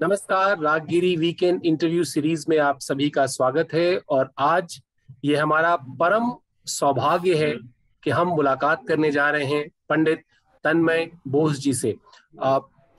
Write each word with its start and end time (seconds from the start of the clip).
नमस्कार, 0.00 0.58
Raaggiri 0.60 1.14
weekend 1.16 1.64
interview 1.66 2.02
series 2.04 2.44
में 2.48 2.56
आप 2.58 2.80
सभी 2.80 3.08
का 3.10 3.24
स्वागत 3.26 3.72
है 3.74 3.96
और 4.08 4.30
आज 4.38 4.78
ये 5.24 5.36
हमारा 5.36 5.74
परम 6.00 6.30
सौभाग्य 6.66 7.34
है 7.36 7.52
कि 8.02 8.10
हम 8.10 8.28
मुलाकात 8.28 8.86
करने 8.88 9.10
जा 9.12 9.28
रहे 9.30 9.44
हैं 9.44 9.66
पंडित 9.88 10.22
तन्मय 10.64 11.10
बोस 11.28 11.58
जी 11.60 11.72
से। 11.74 11.94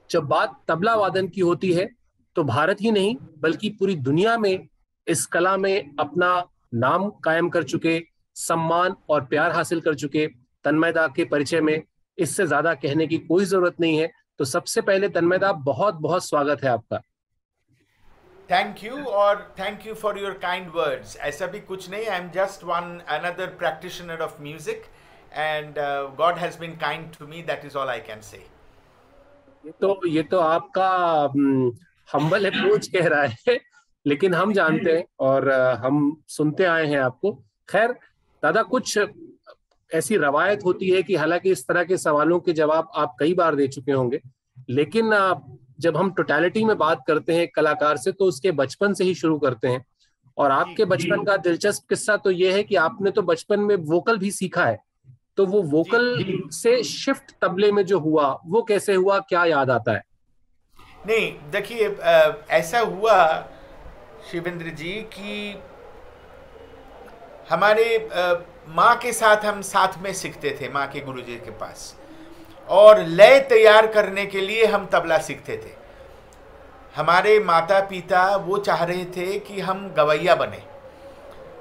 जब 0.10 0.28
बात 0.30 0.60
तबला 0.68 0.96
वादन 0.96 1.28
की 1.28 1.42
होती 1.42 1.72
है 1.74 1.90
तो 2.36 2.44
भारत 2.44 2.82
ही 2.82 2.92
नहीं, 2.92 3.16
बल्कि 3.40 3.70
पूरी 3.70 3.96
दुनिया 3.98 4.38
में 4.38 4.68
इस 5.08 5.26
कला 5.28 5.58
में 5.58 5.96
अपना 6.00 6.44
नाम 6.76 7.10
कायम 7.24 7.50
कर 7.50 7.64
चुके, 7.64 8.00
सम्मान 8.36 8.96
और 9.10 9.26
प्यार 9.26 9.52
हासिल 9.52 9.82
कर 9.82 9.96
चुके 9.96 10.28
तन्मयदा 10.66 11.08
के 11.08 11.26
परिचय 11.26 11.62
में 11.62 11.82
इससे 12.18 12.48
ज़्यादा 12.48 12.74
कहने 12.76 13.08
की 13.08 13.18
कोई 13.20 13.46
ज़रूरत 13.46 13.76
नहीं 13.80 13.98
है। 13.98 14.12
तो 14.40 14.46
सबसे 14.46 14.82
पहले 14.82 15.08
तन्मयदा 15.10 15.52
बहुत 15.64 15.96
बहुत 16.02 16.24
स्वागत 16.26 16.64
है 16.64 16.70
आपका। 16.70 16.98
थैंक 18.50 18.84
यू 18.84 19.04
और 19.22 19.42
thank 19.60 19.86
you 19.88 19.94
for 19.94 20.20
your 20.20 20.34
kind 20.42 20.70
words 20.76 21.16
ऐसा 21.30 21.48
भी 21.48 21.60
कुछ 21.62 21.90
नहीं 21.90 22.06
I 22.08 22.20
am 22.20 22.30
just 22.36 22.64
one 22.64 22.88
another 23.16 23.48
practitioner 23.60 24.22
of 24.24 24.42
music 24.42 24.86
and 25.34 25.76
God 26.18 26.38
has 26.38 26.60
been 26.60 26.76
kind 26.78 27.12
to 27.18 27.28
me 27.28 27.42
that 27.50 27.66
is 27.66 27.78
all 27.78 27.90
I 27.90 28.00
can 28.08 28.22
say 28.22 28.38
ये 29.64 29.72
तो 29.82 30.08
ये 30.08 30.24
तो 30.32 30.40
आपका 30.40 30.90
हम्बल 32.10 32.50
अप्रोच 32.50 32.88
कह 32.96 33.08
रहा 33.08 33.26
है 33.48 33.60
लेकिन 34.06 34.34
हम 34.34 34.54
जानते 34.54 34.96
हैं 34.98 35.04
और 35.20 35.52
हम 35.84 36.00
सुनते 36.30 36.66
आए 36.66 36.86
हैं 36.88 37.00
आपको। 37.02 37.32
खैर 37.70 37.92
दादा 38.44 38.64
कुछ 38.64 38.98
ऐसी 39.94 40.18
रवायत 40.18 40.60
होती 40.66 40.90
है 40.90 41.04
कि 41.04 41.16
हालाँकि 41.16 41.52
इस 41.52 41.68
तरह 41.68 41.84
के 41.84 41.98
सवालों 41.98 42.40
के 42.40 42.54
जवाब 42.54 42.92
आप 42.96 43.16
कई 43.20 43.34
बार 43.34 43.56
दे 43.56 43.68
चुके 43.68 43.92
होंगे 43.92 44.20
लेकिन 44.70 45.12
जब 45.80 45.98
हम 45.98 46.12
टोटलिटी 46.12 46.64
में 46.66 46.78
बात 46.78 47.04
करते 47.08 47.34
हैं 47.34 47.48
कलाकार 47.48 47.98
से 47.98 48.12
तो 48.12 48.26
उसके 48.26 48.52
बचपन 48.52 48.94
से 48.94 49.04
ही 49.04 49.14
शुरू 49.16 49.38
करते 49.40 49.68
हैं। 49.68 49.86
और 50.38 50.52
आपके 50.52 50.86
बचपन 50.86 51.24
का 51.24 51.38
दिलचस्प 51.38 51.84
किस्सा 51.90 52.18
तो 52.18 52.32
ये 52.32 52.52
है 52.54 52.64
कि 52.64 52.76
आपने 52.76 53.12
तो 53.12 53.22
बचपन 53.22 53.60
में 53.60 53.76
वोकल 53.76 54.18
भी 54.18 54.32
सीखा 54.32 54.66
है 54.66 54.80
तो 55.38 55.46
वो 55.46 55.62
वोकल 55.62 56.24
से 56.52 56.84
शिफ्ट 56.84 57.32
तबले 57.42 57.72
में 57.72 57.86
जो 57.86 58.00
हुआ 58.00 58.28
वो 58.46 58.62
कैसे 58.64 58.94
हुआ 58.94 59.20
क्या 59.20 59.46
याद 59.46 59.70
आता 59.70 59.94
है? 59.94 60.04
नहीं 61.08 61.32
देखिए 61.52 61.90
ऐसा 62.50 62.80
हुआ 62.80 63.50
शिवेंद्र 64.32 64.70
जी 64.70 64.92
कि 65.14 65.56
हमारे 67.50 68.10
माँ 68.70 68.96
के 68.98 69.12
साथ 69.14 69.46
हम 69.46 69.62
साथ 69.62 69.98
में 69.98 70.14
सीखते 70.14 70.58
थे, 70.62 70.70
माँ 70.70 70.88
के 70.88 71.00
गुरुजी 71.00 71.36
के 71.36 71.52
पास। 71.52 71.96
और 72.68 73.00
लय 73.00 73.40
तैयार 73.40 73.88
करने 73.88 74.26
के 74.26 74.42
लिए 74.42 74.66
हम 74.66 74.86
तबला 74.86 75.18
सीखते 75.18 75.58
थे। 75.58 75.72
हमारे 76.96 77.40
माता 77.40 77.80
पिता 77.80 78.36
वो 78.36 78.58
चाह 78.58 78.84
रहे 78.84 79.06
थे 79.06 79.40
कि 79.40 79.60
हम 79.60 79.88
गवैया 79.98 80.36
बने। 80.36 80.62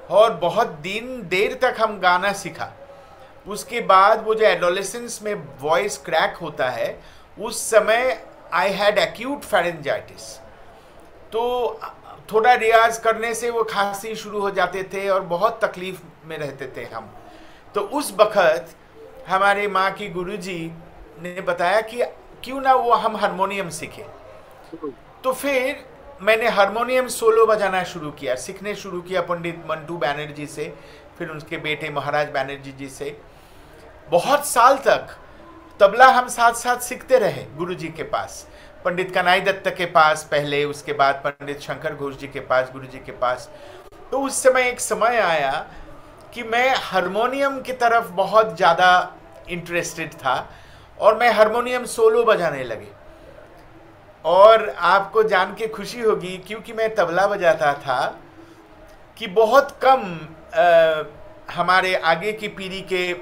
और 0.09 0.33
बहुत 0.33 0.67
दिन, 0.67 1.27
देर 1.27 1.53
तक 1.61 1.75
हम 1.79 1.99
गाना 1.99 2.33
सीखा। 2.33 2.71
उसके 3.47 3.81
बाद 3.81 4.23
वो 4.25 4.35
जो 4.35 4.45
एडोलेसेंस 4.45 5.19
में 5.23 5.33
वॉइस 5.59 5.97
क्रैक 5.97 6.35
होता 6.35 6.69
है, 6.69 6.99
उस 7.39 7.69
समय 7.69 8.23
आई 8.53 8.69
हैड 8.69 8.97
एक्यूट 8.97 9.41
फेरेंजाइटिस 9.41 10.35
तो 11.31 11.79
थोड़ा 12.31 12.53
रियाज 12.53 12.97
करने 12.97 13.33
से 13.35 13.49
वो 13.49 13.63
खांसी 13.63 14.15
शुरू 14.15 14.39
हो 14.39 14.49
जाते 14.51 14.83
थे 14.83 15.07
और 15.09 15.21
बहुत 15.21 15.59
तकलीफ़ 15.63 16.01
में 16.25 16.37
रहते 16.37 16.67
थे 16.77 16.83
हम। 16.85 17.09
तो 17.75 17.81
उस 17.81 18.13
वक़्त 18.19 18.75
हमारे 19.27 19.67
माँ 19.67 19.91
की 19.91 20.09
गुरुजी 20.09 20.59
ने 21.21 21.41
बताया 21.41 21.81
कि 21.81 22.03
क्यों 22.43 22.61
ना 22.61 22.73
वो 22.73 22.93
हम 22.93 23.15
हारमोनियम 23.17 23.69
सीखें। 23.69 24.03
तो 25.23 25.33
फिर 25.33 25.85
मैंने 26.21 26.47
हारमोनियम 26.49 27.07
सोलो 27.07 27.45
बजाना 27.45 27.83
शुरू 27.83 28.11
किया, 28.11 28.35
सीखने 28.35 28.75
शुरू 28.75 29.01
किया 29.01 29.21
पंडित 29.21 29.63
मंटू 29.69 29.97
बैनर्जी 29.97 30.45
से, 30.47 30.73
फिर 31.17 31.29
उनके 31.29 31.57
बेटे 31.57 31.89
महाराज 31.89 32.29
बैनर्जी 32.29 32.71
जी 32.71 32.89
से। 32.89 33.17
बहुत 34.11 34.45
साल 34.47 34.77
तक 34.77 35.15
तबला 35.79 36.07
हम 36.07 36.27
साथ 36.27 36.53
साथ 36.53 36.77
सीखते 36.77 37.17
रहे 37.19 37.43
गुरुजी 37.57 37.87
के 37.87 38.03
पास। 38.03 38.45
पंडित 38.85 39.11
कनाई 39.13 39.41
दत्त 39.41 39.67
के 39.77 39.85
पास 39.87 40.23
पहले 40.31 40.63
उसके 40.65 40.93
बाद 40.93 41.15
पंडित 41.25 41.59
शंकर 41.61 41.95
घोष 41.95 42.15
जी 42.17 42.27
के 42.27 42.39
पास 42.41 42.69
गुरु 42.73 42.87
जी 42.87 42.99
के 42.99 43.11
पास। 43.13 43.49
तो 44.11 44.19
उस 44.19 44.41
समय 44.43 44.69
एक 44.69 44.79
समय 44.79 45.17
आया 45.17 45.51
कि 46.33 46.43
मैं 46.43 46.69
हारमोनियम 46.75 47.59
की 47.61 47.73
तरफ़ 47.73 48.11
बहुत 48.13 48.55
ज़्यादा 48.57 48.91
इंटरेस्टेड 49.49 50.13
था 50.13 50.35
और 50.97 51.17
मैं 51.17 51.31
हारमोनियम 51.33 51.85
सोलो 51.87 52.23
बजाने 52.23 52.63
लगे। 52.63 52.87
और 54.25 54.67
आपको 54.69 55.23
जान 55.25 55.53
के 55.55 55.67
खुशी 55.67 56.01
होगी 56.01 56.37
क्योंकि 56.47 56.73
मैं 56.73 56.93
तबला 56.95 57.27
बजाता 57.27 57.73
था 57.75 58.01
कि 59.17 59.27
बहुत 59.35 59.77
कम 59.81 60.01
आ, 60.55 61.03
हमारे 61.53 61.93
आगे 61.95 62.33
की 62.33 62.47
पीढ़ी 62.49 62.81
के 62.91 63.13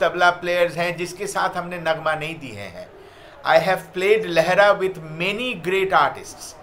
तबला 0.00 0.30
प्लेयर्स 0.40 0.76
हैं 0.76 0.96
जिसके 0.96 1.26
साथ 1.26 1.56
हमने 1.56 1.78
नगमा 1.80 2.14
नहीं 2.14 2.34
दिए 2.38 2.60
हैं। 2.60 2.88
I 3.48 3.58
have 3.58 3.92
played 3.92 4.24
Lehra 4.26 4.78
with 4.78 5.02
many 5.18 5.54
great 5.56 5.92
artists. 5.94 6.54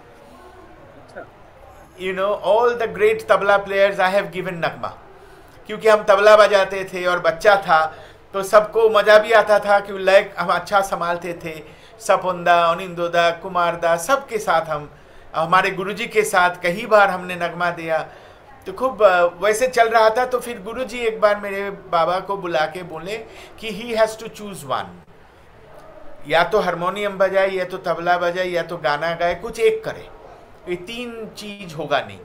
You 1.98 2.12
know, 2.12 2.34
all 2.34 2.76
the 2.76 2.86
great 2.88 3.26
tabla 3.26 3.64
players 3.64 3.98
I 4.00 4.10
have 4.10 4.30
given 4.32 4.60
nagma. 4.60 4.92
क्योंकि 5.68 5.88
हम 5.88 6.02
तबला 6.08 6.36
बजाते 6.36 6.84
थे 6.92 7.04
और 7.06 7.20
बच्चा 7.20 7.54
था 7.62 7.80
तो 8.34 8.42
सबको 8.42 8.88
मज़ा 8.90 9.18
भी 9.18 9.32
आता 9.32 9.58
था 9.58 9.78
कि 9.80 9.92
लय 9.98 10.20
हम 10.38 10.48
अच्छा 10.54 10.80
संभालते 10.90 11.32
थे 11.44 11.54
सपुंदा 12.06 12.54
अनिंदोदा 12.66 13.30
कुमारदा 13.42 13.96
सबके 14.04 14.38
साथ 14.38 14.70
हम 14.70 14.88
हमारे 15.34 15.70
गुरुजी 15.80 16.06
के 16.06 16.22
साथ 16.24 16.62
कई 16.62 16.86
बार 16.86 17.10
हमने 17.10 17.36
नगमा 17.36 17.70
दिया 17.80 17.98
तो 18.66 18.72
खूब 18.78 19.02
वैसे 19.42 19.68
चल 19.68 19.88
रहा 19.88 20.08
था 20.16 20.24
तो 20.26 20.38
फिर 20.46 20.62
गुरुजी 20.62 20.98
एक 21.06 21.20
बार 21.20 21.40
मेरे 21.40 21.68
बाबा 21.92 22.20
को 22.30 22.36
बुला 22.36 22.64
के 22.76 22.82
बोले 22.92 23.16
कि 23.60 23.72
he 23.72 23.92
has 23.94 24.18
to 24.20 24.28
choose 24.28 24.64
one 24.66 24.96
या 26.26 26.42
तो 26.44 26.60
हारमोनियम 26.60 27.18
बजाए, 27.18 27.50
या 27.50 27.64
तो 27.64 27.78
तबला 27.78 28.16
बजाए, 28.18 28.46
या 28.46 28.62
तो 28.62 28.76
गाना 28.78 29.14
गाए, 29.14 29.34
कुछ 29.34 29.60
एक 29.60 29.84
करे। 29.84 30.08
ये 30.68 30.76
तीन 30.76 31.28
चीज़ 31.36 31.74
होगा 31.74 32.00
नहीं। 32.00 32.18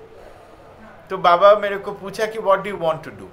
तो 1.09 1.17
बाबा 1.19 1.53
मेरे 1.59 1.77
को 1.77 1.91
पूछा 1.93 2.25
कि 2.25 2.39
what 2.39 2.63
do 2.63 2.75
want 2.77 3.03
to 3.03 3.11
do 3.11 3.29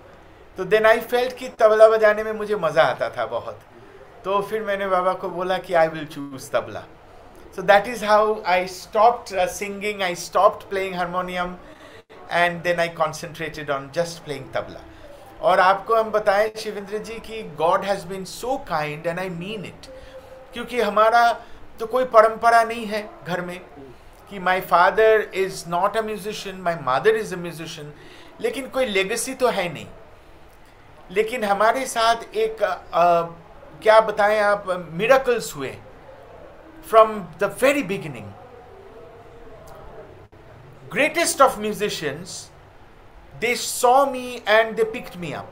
तो 0.58 0.64
देन 0.66 0.86
आई 0.86 1.00
फेल्ट 1.00 1.36
कि 1.38 1.48
तबला 1.58 1.88
बजाने 1.88 2.22
में 2.24 2.32
मुझे 2.32 2.56
मज़ा 2.56 2.82
आता 2.84 3.08
था 3.10 3.26
बहुत। 3.26 3.60
तो 4.24 4.40
फिर 4.42 4.62
मैंने 4.62 4.86
बाबा 4.88 5.12
को 5.14 5.28
बोला 5.30 5.58
कि 5.58 5.74
I 5.74 5.88
will 5.88 6.06
choose 6.06 6.50
tabla. 6.52 6.80
So 7.56 7.62
that 7.62 7.86
is 7.88 8.04
how 8.04 8.34
I 8.46 8.66
stopped 8.68 9.46
singing 9.50 10.02
I 10.02 10.14
stopped 10.16 10.68
playing 10.70 10.94
harmonium 10.94 11.56
and 12.32 12.62
then 12.62 12.80
I 12.80 12.88
concentrated 12.96 13.70
on 13.70 13.90
just 13.94 14.24
playing 14.24 14.44
tabla 14.54 14.80
और 15.42 15.60
आपको 15.60 15.94
हम 15.94 16.10
बताएँ 16.10 16.50
शिवेंद्र 16.58 16.98
जी 16.98 17.18
कि 17.26 17.42
God 17.58 17.84
has 17.84 18.06
been 18.06 18.24
so 18.24 18.56
kind 18.68 19.06
and 19.06 19.18
I 19.18 19.28
mean 19.30 19.64
it 19.64 19.86
क्योंकि 20.52 20.80
हमारा 20.80 21.32
तो 21.80 21.86
कोई 21.86 22.04
परंपरा 22.14 22.62
नहीं 22.64 22.86
है 22.86 23.08
घर 23.26 23.40
में 23.40 23.58
कि 24.30 24.38
my 24.38 24.60
father 24.70 25.20
is 25.34 25.64
not 25.68 25.96
a 25.96 26.02
musician 26.02 26.60
my 26.62 26.74
mother 26.84 27.16
is 27.16 27.34
a 27.34 27.38
musician 27.38 27.92
लेकिन 28.40 28.68
कोई 28.68 28.86
लेगेसी 28.86 29.34
तो 29.34 29.48
है 29.48 29.72
नहीं। 29.72 29.86
लेकिन 31.10 31.44
हमारे 31.44 31.86
साथ 31.86 32.36
एक 32.36 32.62
आ, 32.62 33.22
क्या 33.82 34.00
बताएँ 34.00 34.38
आप 34.40 34.66
मिराकल्स 34.92 35.54
हुए 35.56 35.74
from 36.88 37.18
the 37.40 37.56
very 37.62 37.82
beginning 37.84 38.26
greatest 40.92 41.40
of 41.42 41.58
musicians 41.60 42.50
they 43.40 43.54
saw 43.56 44.04
me 44.10 44.42
and 44.48 44.74
they 44.76 44.84
picked 44.92 45.16
me 45.20 45.32
up 45.32 45.48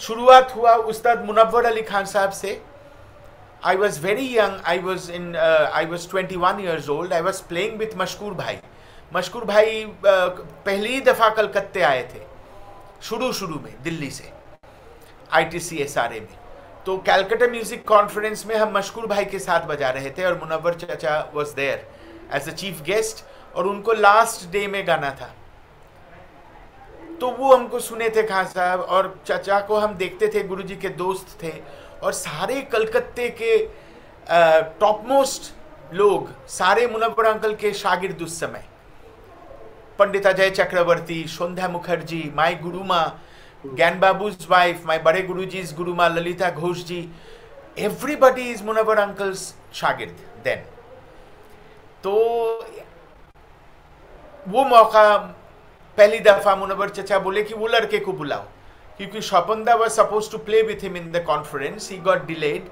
शुरुआत 0.00 0.54
हुआ 0.56 0.74
उस्ताद 0.92 1.24
मुनव्वर 1.24 1.64
अली 1.66 1.82
खान 1.82 2.04
साहब 2.06 2.30
से। 2.32 2.60
I 3.62 3.76
was 3.76 3.98
very 3.98 4.24
young. 4.24 4.60
I 4.64 4.78
was 4.78 5.08
in. 5.08 5.36
Uh, 5.36 5.70
I 5.72 5.84
was 5.84 6.06
21 6.06 6.58
years 6.58 6.88
old. 6.88 7.12
I 7.12 7.20
was 7.20 7.40
playing 7.42 7.78
with 7.78 7.94
मशकूर 7.96 8.34
भाई 8.34 8.58
मशकूर 9.14 9.44
भाई 9.44 9.84
uh, 9.84 10.28
पहली 10.66 11.00
दफ़ा 11.00 11.28
कलकत्ते 11.34 11.82
आए 11.82 12.02
थे 12.14 12.20
शुरू 13.08 13.32
शुरू 13.32 13.58
में 13.58 13.74
दिल्ली 13.82 14.10
से 14.10 14.32
I 15.32 15.44
T 15.44 15.60
C 15.60 15.76
S 15.82 15.96
R 15.98 16.12
A 16.12 16.20
में 16.20 16.34
तो 16.86 16.96
कैलकटा 17.06 17.46
म्यूज़िक 17.50 17.86
कॉन्फ्रेंस 17.88 18.44
में 18.46 18.54
हम 18.56 18.76
मशकूर 18.76 19.06
भाई 19.06 19.24
के 19.24 19.38
साथ 19.38 19.66
बजा 19.66 19.90
रहे 19.90 20.10
थे 20.18 20.24
और 20.24 20.38
मुनवर 20.38 20.74
चाचा 20.78 21.18
was 21.34 21.54
there 21.56 21.86
as 22.36 22.48
a 22.48 22.52
chief 22.54 22.82
guest 22.84 23.24
और 23.56 23.66
उनको 23.66 23.92
लास्ट 23.92 24.50
डे 24.52 24.66
में 24.66 24.86
गाना 24.86 25.10
था 25.20 25.32
तो 27.20 27.30
वो 27.30 27.54
हमको 27.54 27.78
सुने 27.80 28.08
थे 28.16 28.22
खान 28.28 28.46
साहब 28.46 28.80
और 28.80 29.14
चाचा 29.26 29.60
को 29.66 29.76
हम 29.78 29.94
देखते 29.96 30.28
थे 30.34 30.42
गुरुजी 30.44 30.76
के 30.76 30.88
दोस्त 31.00 31.36
थे 31.42 31.52
और 32.02 32.12
सारे 32.12 32.60
कलकत्ते 32.72 33.28
के 33.40 33.56
टॉप 34.80 35.04
मोस्ट 35.08 35.94
लोग, 35.94 36.28
सारे 36.48 36.86
मुनव्वर 36.86 37.26
अंकल 37.26 37.54
के 37.54 37.72
शागिर्द 37.74 38.22
उस 38.22 38.38
समय। 38.40 38.64
पंडित 39.98 40.26
अजय 40.26 40.50
चक्रवर्ती, 40.50 41.24
संध्या 41.28 41.68
मुखर्जी 41.68 42.22
माई 42.36 42.54
गुरुमा 42.54 43.04
ज्ञान 43.64 43.98
बाबूज 44.00 44.46
वाइफ 44.50 44.86
माई 44.86 44.98
बड़े 45.00 45.22
गुरु 45.22 45.44
जी 45.46 45.62
गुरुमा, 45.74 46.08
Lalita 46.08 46.50
Ghosh 46.50 46.84
ji 46.84 47.08
everybody 47.76 48.50
is 48.50 48.62
Munawwar 48.64 48.98
uncle's 48.98 49.54
शागिर्द 49.74 50.16
देन 50.44 50.64
तो 52.04 52.12
वो 54.46 54.64
मौका, 54.64 55.16
पहली 55.98 56.18
दफ़ा 56.20 56.54
मुनवर 56.56 56.88
चचा 56.90 57.18
बोले 57.18 57.42
कि 57.42 57.54
वो 57.54 57.66
लड़के 57.68 57.98
को 57.98 58.12
बुलाओ। 58.12 58.44
क्योंकि 59.01 59.21
शोपंदा 59.21 59.75
was 59.75 59.91
suppose 59.91 60.31
to 60.31 60.37
play 60.49 60.61
with 60.67 60.83
him 60.83 60.97
in 60.97 61.11
the 61.11 61.23
conference 61.27 61.89
he 61.91 61.97
got 62.09 62.25
delayed 62.27 62.69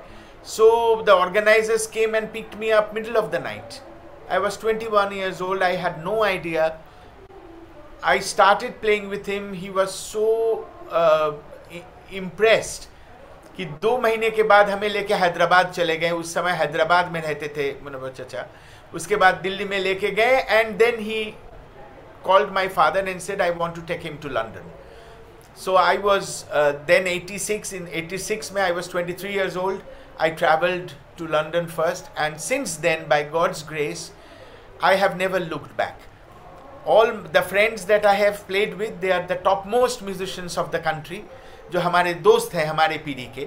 so 0.47 0.69
the 1.05 1.09
organisers 1.09 1.87
came 1.97 2.15
and 2.15 2.31
picked 2.33 2.59
me 2.59 2.69
up 2.79 2.91
middle 2.95 3.17
of 3.17 3.31
the 3.31 3.41
night 3.43 3.81
I 4.27 4.39
was 4.39 4.57
21 4.57 5.11
years 5.11 5.39
old. 5.39 5.61
I 5.61 5.75
had 5.75 6.03
no 6.03 6.23
idea. 6.23 6.77
I 8.03 8.19
started 8.19 8.81
playing 8.81 9.09
with 9.09 9.25
him. 9.25 9.53
He 9.53 9.69
was 9.69 9.93
so 9.93 10.67
uh, 10.91 11.33
impressed 12.11 12.89
कि 13.57 13.65
दो 13.81 13.97
महीने 13.97 14.29
के 14.29 14.43
बाद 14.43 14.69
हमें 14.69 14.87
लेके 14.89 15.13
हैदराबाद 15.13 15.71
चले 15.73 15.95
गए 15.97 16.09
उस 16.11 16.33
समय 16.33 16.51
हैदराबाद 16.61 17.11
में 17.11 17.21
रहते 17.21 17.47
थे 17.57 17.69
मुनवर 17.83 18.11
चचा 18.13 18.45
उसके 18.95 19.15
बाद 19.15 19.35
दिल्ली 19.43 19.65
में 19.65 19.77
लेके 19.79 20.09
गए 20.11 20.39
and 20.49 20.75
then 20.77 20.99
he 21.03 21.23
called 22.25 22.51
my 22.53 22.65
father 22.75 23.01
and 23.09 23.21
said 23.23 23.41
I 23.45 23.51
want 23.61 23.75
to 23.77 23.81
take 23.89 24.05
him 24.05 24.17
to 24.21 24.29
London. 24.37 24.69
so 25.64 25.76
I 25.76 25.96
was 26.04 26.28
then 26.86 27.06
eighty 27.08 27.38
six 27.38 27.72
in 27.74 27.88
eighty 28.02 28.18
six 28.18 28.52
में 28.52 28.62
I 28.62 28.72
was 28.72 28.90
twenty 28.90 29.12
three 29.12 29.34
years 29.34 29.56
old 29.56 29.80
I 30.20 30.30
travelled 30.42 30.90
to 31.18 31.26
London 31.32 31.66
first 31.76 32.18
and 32.18 32.36
since 32.48 32.76
then 32.86 33.06
by 33.08 33.24
God's 33.34 33.66
grace 33.68 34.10
I 34.84 34.96
have 34.96 35.16
never 35.16 35.40
looked 35.40 35.76
back 35.78 36.88
all 36.88 37.12
the 37.34 37.42
friends 37.48 37.82
that 37.84 38.06
I 38.06 38.16
have 38.16 38.38
played 38.46 38.74
with 38.74 38.94
they 39.00 39.10
are 39.10 39.26
the 39.26 39.40
top 39.44 39.66
most 39.66 40.02
musicians 40.02 40.58
of 40.58 40.70
the 40.70 40.82
country 40.84 41.22
जो 41.72 41.80
हमारे 41.80 42.12
दोस्त 42.14 42.54
हैं, 42.54 42.64
हमारे 42.66 42.96
पीढ़ी 42.98 43.24
के। 43.34 43.46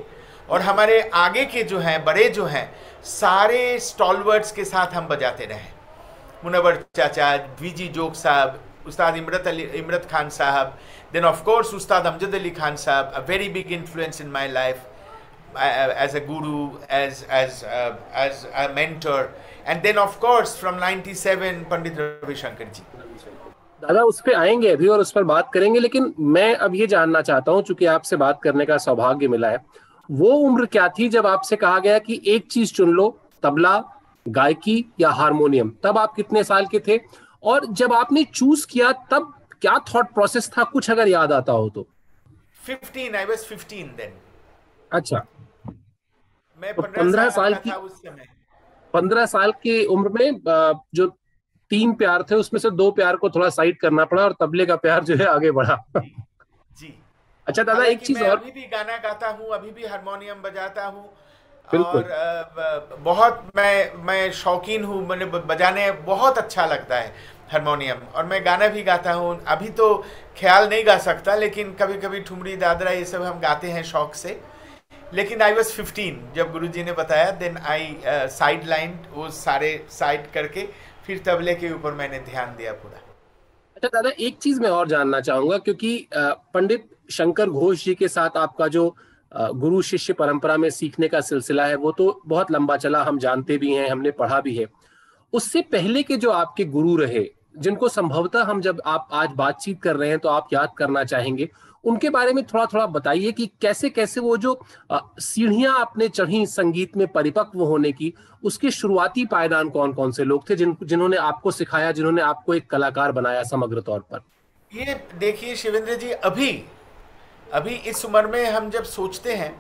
और 0.50 0.62
हमारे 0.62 1.00
आगे 1.14 1.46
के 1.46 1.64
जो 1.64 1.80
हैं, 1.80 2.04
बड़े 2.06 2.28
जो 2.30 2.46
हैं, 2.46 2.70
सारे 3.04 3.80
स्टॉलवर्ड्स 3.80 4.52
के 4.52 4.66
साथ 4.66 4.94
हम 4.94 5.08
बजाते 5.08 5.46
रहे। 5.46 5.72
मुनवर 6.44 6.84
चाचा 6.96 7.36
जी 7.62 7.88
जोग 7.88 8.14
साहब, 8.14 8.60
उस्ताद 8.88 9.18
इमरत 9.18 9.48
अली, 9.48 9.64
इमरत 9.64 10.08
खान 10.12 10.30
साहब 10.30 10.78
then 11.14 11.26
of 11.26 11.44
course 11.46 11.72
Ustad 11.72 12.06
Amjad 12.06 12.34
Ali 12.34 12.52
Khan 12.52 12.74
Sahab, 12.74 13.18
a 13.18 13.22
very 13.22 13.48
big 13.50 13.72
influence 13.72 14.20
in 14.20 14.32
my 14.32 14.48
life 14.48 14.82
uh, 15.56 15.60
as 16.06 16.16
a 16.16 16.20
guru, 16.20 16.72
as 16.90 17.24
as 17.30 17.64
uh, 17.64 17.96
as 18.14 18.46
a 18.56 18.74
mentor, 18.74 19.32
and 19.66 19.84
then 19.84 19.98
of 19.98 20.20
course 20.20 20.56
from 20.58 20.80
97 20.80 21.66
Pandit 21.66 21.98
Ravi 21.98 22.36
Shankar 22.36 22.66
ji. 22.74 22.84
दादा 23.82 24.04
उस 24.04 24.20
पर 24.26 24.34
आएँगे 24.34 24.70
अभी 24.70 24.88
और 24.88 25.00
उस 25.00 25.12
पर 25.12 25.24
बात 25.30 25.50
करेंगे 25.54 25.80
लेकिन 25.80 26.14
मैं 26.34 26.54
अब 26.56 26.76
ये 26.76 26.86
जानना 26.88 27.22
चाहता 27.22 27.52
हूँ 27.52 27.62
चूँकि 27.64 27.86
आपसे 27.94 28.16
बात 28.18 28.40
करने 28.44 28.66
का 28.66 28.78
सौभाग्य 28.78 29.28
मिला 29.28 29.50
है 29.50 29.58
वो 30.10 30.30
उम्र 30.46 30.66
क्या 30.66 30.88
थी 31.00 31.08
जब 31.10 31.28
आपसे 31.28 31.56
कहा 31.56 31.80
गया 31.80 31.98
कि 32.06 32.22
एक 32.36 32.48
चीज़ 32.52 32.74
चुन 32.74 32.90
लो 33.00 33.10
तबला 33.44 33.78
गायकी 34.26 34.78
या 35.00 35.10
हारमोनियम 35.20 35.72
तब 35.84 35.98
आप 35.98 36.14
कितने 36.16 36.44
साल 36.44 36.66
के 36.72 36.80
थे 36.88 37.00
और 37.44 37.66
जब 37.82 37.94
आपने 37.94 38.24
चूज़ 38.34 38.66
किया 38.68 38.92
तब 39.12 39.34
क्या 39.64 39.80
थॉट 39.96 40.14
प्रोसेस 40.14 40.52
था? 40.58 40.64
कुछ 40.64 40.92
अगर 40.92 41.08
याद 41.08 41.32
आता 41.32 41.52
हो 41.52 41.70
तो। 41.70 41.88
15 42.70 43.16
आई 43.16 43.26
was 43.26 43.40
15 43.40 43.96
then. 43.96 44.10
अच्छा। 44.92 45.26
मैं 46.62 46.74
तो 46.74 46.82
15 46.82 47.04
पंद्रह 47.04 47.30
साल 47.30 47.54
की- 47.54 47.74
उस 47.74 47.92
समय। 47.92 48.28
पंद्रह 48.94 49.26
साल 49.26 49.52
की 49.52 49.86
उम्र 49.86 50.10
में 50.10 50.32
जो 50.96 51.08
तीन 51.70 51.94
प्यार 51.94 52.24
थे 52.24 52.36
उसमें 52.36 52.60
से 52.60 52.70
दो 52.70 52.92
प्यार 52.92 53.16
को 53.16 53.30
थोड़ा 53.30 53.50
साइड 53.50 53.80
करना 53.80 54.06
पड़ा 54.06 54.24
और 54.24 54.36
तबले 54.40 54.66
का 54.66 54.76
प्यार 54.76 55.04
जो 55.04 55.16
है 55.16 55.26
आगे 55.26 55.52
बढ़ा। 55.52 55.84
जी। 55.98 56.16
जी। 56.80 57.04
अच्छा 57.48 57.64
दादा 57.64 57.84
एक 57.84 58.00
चीज़ 58.00 58.24
और 58.24 58.38
अभी 58.38 58.52
भी 58.52 58.62
गाना 58.62 58.98
गाता 58.98 59.28
हूँ 59.28 59.50
अभी 59.50 59.72
भी 59.72 59.86
हारमोनियम 59.86 60.42
बजाता 60.42 60.86
हूँ। 60.86 61.14
और 61.84 62.10
बहुत 63.00 63.52
मैं 63.56 63.94
मैं 63.94 64.32
शौकीन 64.32 64.84
हूँ 64.84 65.08
मैंने 65.08 65.26
बजाने 65.26 65.92
बहुत 65.92 66.38
अच्छा 66.38 66.66
लगता 66.66 66.96
है। 66.96 67.33
हारमोनियम 67.52 67.98
और 68.16 68.26
मैं 68.26 68.44
गाना 68.46 68.68
भी 68.68 68.84
गाता 68.84 69.14
हूँ। 69.14 69.40
अभी 69.46 69.70
तो 69.72 69.94
ख्याल 70.38 70.70
नहीं 70.70 70.86
गा 70.86 70.98
सकता, 71.00 71.36
लेकिन 71.36 71.74
कभी 71.74 71.98
कभी 72.00 72.20
ठुमरी, 72.22 72.56
दादरा 72.58 72.92
ये 72.92 73.06
सब 73.06 73.22
हम 73.24 73.40
गाते 73.40 73.68
हैं 73.68 73.84
शौक 73.84 74.14
से। 74.16 74.40
लेकिन 75.14 75.42
आई 75.42 75.54
वॉज़ 75.54 75.72
15 75.72 76.34
जब 76.36 76.52
गुरु 76.52 76.68
जी 76.68 76.84
ने 76.84 76.92
बताया 76.94 77.32
देन 77.34 77.58
आई 77.60 77.96
साइड 78.06 78.68
लाइन 78.68 78.98
वो 79.14 79.30
सारे 79.32 79.86
साइड 79.92 80.32
करके, 80.34 80.68
फिर 81.06 81.22
तबले 81.26 81.54
के 81.56 81.72
ऊपर 81.74 81.94
मैंने 81.94 82.20
ध्यान 82.22 82.56
दिया 82.58 82.72
पूरा। 82.74 83.02
अच्छा 83.76 83.88
दादा, 83.90 84.10
एक 84.12 84.38
चीज़ 84.38 84.60
मैं 84.62 84.70
और 84.70 84.88
जानना 84.88 85.20
चाहूँगा, 85.22 85.58
क्योंकि 85.60 86.08
पंडित 86.16 86.90
शंकर 87.12 87.50
घोष 87.50 87.84
जी 87.86 87.96
के 87.96 88.08
साथ 88.08 88.38
आपका 88.38 88.68
जो 88.68 88.96
गुरु 89.32 89.82
शिष्य 89.82 90.14
परंपरा 90.14 90.56
में 90.58 90.70
सीखने 90.72 91.08
का 91.08 91.20
सिलसिला 91.22 91.66
है, 91.66 91.76
वो 91.76 91.92
तो 91.92 92.22
बहुत 92.26 92.52
लंबा 92.52 92.78
चला, 92.78 93.04
हम 93.04 93.20
जानते 93.20 93.58
भी 93.58 93.74
हैं, 93.74 93.90
हमने 93.90 94.12
पढ़ा 94.14 94.40
भी 94.42 94.56
है। 94.58 94.66
उससे 95.34 95.62
पहले 95.64 96.04
के 96.04 96.18
जो 96.18 96.32
आपके 96.32 96.66
गुरु 96.68 96.96
रहे, 96.98 97.26
जिनको 97.58 97.90
संभवतः 97.90 98.44
हम 98.44 98.62
जब 98.62 98.82
आप 98.86 99.08
आज 99.14 99.30
बातचीत 99.36 99.82
कर 99.82 99.96
रहे 99.96 100.10
हैं 100.10 100.20
तो 100.20 100.30
आप 100.30 100.48
याद 100.54 100.72
करना 100.78 101.04
चाहेंगे, 101.04 101.50
उनके 101.84 102.10
बारे 102.10 102.34
में 102.34 102.44
थोड़ा 102.44 102.66
थोड़ा 102.66 102.86
बताइए 102.88 103.32
कि 103.32 103.46
कैसे 103.62 103.90
कैसे 103.90 104.20
वो 104.20 104.36
जो 104.38 104.60
सीढ़ियाँ 104.92 105.80
आपने 105.80 106.08
चढ़ी 106.10 106.46
संगीत 106.46 106.96
में 106.98 107.08
परिपक्व 107.08 107.64
होने 107.64 107.92
की, 107.92 108.14
उसके 108.44 108.72
शुरुआती 108.72 109.26
पायदान 109.26 109.70
कौन 109.70 109.94
कौन 109.94 110.12
से 110.12 110.24
लोग 110.24 110.50
थे 110.50 110.56
जिन, 110.56 110.76
जिन्होंने 110.84 111.18
आपको 111.18 111.52
सिखाया, 111.52 111.92
जिन्होंने 111.92 112.22
आपको 112.22 112.54
एक 112.54 112.70
कलाकार 112.70 113.12
बनाया 113.12 113.44
समग्र 113.44 113.82
तौर 113.82 114.00
पर? 114.02 114.22
ये 114.72 114.94
देखिए 115.20 115.56
शिवेंद्र 115.56 115.96
जी, 115.96 116.12
अभी 116.12 116.64
अभी 117.48 117.76
इस 117.88 118.06
उम्र 118.06 118.28
में 118.28 118.50
हम 118.50 118.70
जब 118.70 118.84
सोचते 118.86 119.34
हैं 119.34 119.52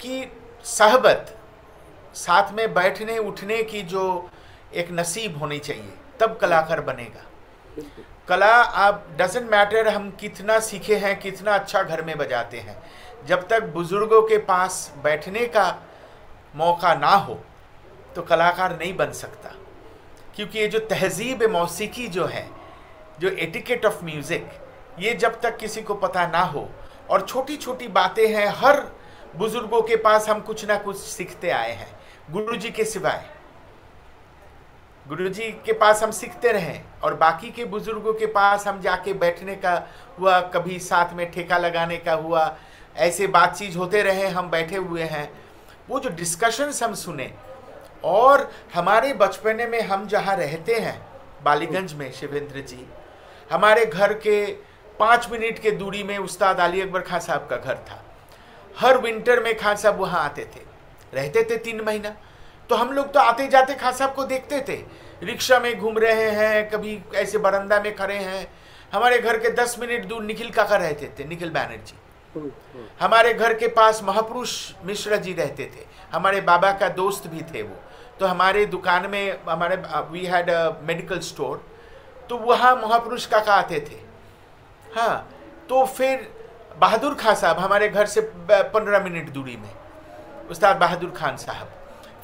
कि 0.00 0.24
सहबत 0.64 1.34
साथ 2.14 2.52
में 2.54 2.72
बैठने, 2.74 3.18
उठने 3.18 3.62
की 3.62 3.82
जो 3.84 4.30
एक 4.72 4.90
नसीब 4.90 5.38
होनी 5.38 5.58
चाहिए, 5.58 5.92
तब 6.20 6.36
कलाकार 6.36 6.80
बनेगा। 6.80 7.24
कला, 8.28 8.46
आप 8.46 9.06
डजेंट 9.18 9.50
मैटर 9.50 9.88
हम 9.88 10.10
कितना 10.10 10.58
सीखे 10.60 10.96
हैं, 10.96 11.18
कितना 11.20 11.54
अच्छा 11.54 11.82
घर 11.82 12.02
में 12.04 12.16
बजाते 12.18 12.58
हैं। 12.58 12.76
जब 13.26 13.46
तक 13.48 13.62
बुज़ुर्गों 13.74 14.22
के 14.22 14.38
पास 14.38 14.92
बैठने 15.04 15.46
का 15.46 15.66
मौका 16.54 16.94
ना 16.94 17.14
हो 17.16 17.38
तो 18.14 18.22
कलाकार 18.22 18.78
नहीं 18.78 18.94
बन 18.96 19.12
सकता। 19.12 19.54
क्योंकि 20.36 20.58
ये 20.58 20.66
जो 20.68 20.78
तहजीब 20.80 21.42
मौसीकी 21.50 22.06
जो 22.08 22.26
है, 22.26 22.48
जो 23.20 23.28
एटिकेट 23.28 23.86
ऑफ़ 23.86 24.04
म्यूज़िक 24.04 24.50
ये 24.98 25.14
जब 25.14 25.40
तक 25.40 25.56
किसी 25.56 25.82
को 25.82 25.94
पता 25.96 26.26
ना 26.26 26.40
हो, 26.42 26.68
और 27.10 27.22
छोटी 27.22 27.56
छोटी 27.56 27.88
बातें 27.88 28.26
हैं, 28.28 28.46
हर 28.56 28.80
बुज़ुर्गों 29.36 29.82
के 29.82 29.96
पास 29.96 30.28
हम 30.28 30.40
कुछ 30.40 30.64
ना 30.64 30.76
कुछ 30.76 30.96
सीखते 30.96 31.50
आए 31.50 31.72
हैं, 31.72 31.88
गुरुजी 32.30 32.70
के 32.70 32.84
सिवाय। 32.84 33.24
गुरुजी 35.08 35.44
के 35.66 35.72
पास 35.72 36.02
हम 36.02 36.10
सीखते 36.10 36.50
रहें 36.52 37.00
और 37.02 37.14
बाकी 37.14 37.50
के 37.50 37.64
बुज़ुर्गों 37.64 38.12
के 38.14 38.26
पास 38.26 38.66
हम 38.66 38.80
जाके 38.80 39.12
बैठने 39.12 39.54
का 39.54 39.72
हुआ, 40.18 40.40
कभी 40.40 40.78
साथ 40.78 41.14
में 41.14 41.30
ठेका 41.30 41.58
लगाने 41.58 41.96
का 41.96 42.12
हुआ, 42.12 42.56
ऐसे 42.96 43.26
बातचीत 43.26 43.76
होते 43.76 44.02
रहे, 44.02 44.26
हम 44.26 44.50
बैठे 44.50 44.76
हुए 44.76 45.02
हैं। 45.02 45.30
वो 45.88 46.00
जो 46.00 46.10
डिस्कशंस 46.10 46.82
हम 46.82 46.94
सुने 46.94 47.32
और 48.04 48.50
हमारे 48.74 49.12
बचपने 49.14 49.66
में 49.66 49.80
हम 49.80 50.06
जहाँ 50.06 50.36
रहते 50.36 50.74
हैं, 50.74 51.00
बालीगंज 51.44 51.94
में, 51.94 52.10
शिवेंद्र 52.12 52.60
जी, 52.60 52.86
हमारे 53.52 53.86
घर 53.86 54.12
के 54.12 54.46
पाँच 55.00 55.30
मिनट 55.32 55.58
के 55.58 55.70
दूरी 55.70 56.02
में 56.02 56.16
उस्ताद 56.18 56.60
अली 56.60 56.80
अकबर 56.80 57.00
खान 57.00 57.20
साहब 57.20 57.46
का 57.50 57.56
घर 57.56 57.84
था। 57.88 58.02
हर 58.76 58.98
विंटर 58.98 59.42
में 59.42 59.56
खान 59.58 59.76
साहब 59.76 60.00
वहाँ 60.00 60.24
आते 60.24 60.44
थे। 60.46 60.60
रहते 61.14 61.42
थे 61.44 61.56
तीन 61.56 61.80
महीना। 61.80 62.16
तो 62.70 62.76
हम 62.76 62.92
लोग 62.92 63.12
तो 63.12 63.20
आते 63.20 63.46
जाते 63.48 63.74
खान 63.74 63.92
साहब 63.92 64.14
को 64.14 64.24
देखते 64.24 64.60
थे। 64.68 64.76
रिक्शा 65.22 65.58
में 65.58 65.78
घूम 65.78 65.98
रहे 65.98 66.30
हैं, 66.30 66.68
कभी 66.70 66.98
ऐसे 67.14 67.38
बरंदा 67.38 67.80
में 67.80 67.94
खड़े 67.96 68.16
हैं। 68.16 68.46
हमारे 68.92 69.18
घर 69.18 69.38
के 69.38 69.50
दस 69.52 69.76
मिनट 69.80 70.04
दूर 70.04 70.22
निखिल 70.22 70.50
काका 70.50 70.76
रहते 70.76 71.10
थे, 71.18 71.24
निखिल 71.24 71.50
बैनर्जी। 71.50 71.96
हमारे 73.00 73.32
घर 73.34 73.54
के 73.54 73.68
पास 73.70 74.02
महापुरुष 74.04 74.50
मिश्रा 74.84 75.16
जी 75.16 75.32
रहते 75.32 75.64
थे। 75.66 75.86
हमारे 76.12 76.40
बाबा 76.42 76.72
का 76.72 76.88
दोस्त 76.90 77.26
भी 77.26 77.42
थे 77.44 77.62
वो। 77.62 77.76
तो 78.20 78.26
हमारे 78.26 78.64
दुकान 78.66 79.06
में, 79.10 79.38
हमारे 79.48 79.76
वी 80.10 80.24
हैड 80.26 80.50
मेडिकल 80.82 81.18
स्टोर 81.22 81.64
तो 82.30 82.36
वहाँ 82.38 82.74
महापुरुष 82.76 83.26
काका 83.26 83.54
आते 83.54 83.80
थे। 83.80 84.00
हाँ 84.94 85.28
तो 85.68 85.84
फिर 85.86 86.28
बहादुर 86.78 87.14
खान 87.14 87.34
साहब 87.34 87.58
हमारे 87.58 87.88
घर 87.88 88.06
से 88.06 88.20
पंद्रह 88.42 89.04
मिनट 89.04 89.30
दूरी 89.30 89.56
में। 89.56 89.70
उस्ताद 90.50 90.76
बहादुर 90.76 91.10
खान 91.10 91.36
साहब। 91.36 91.70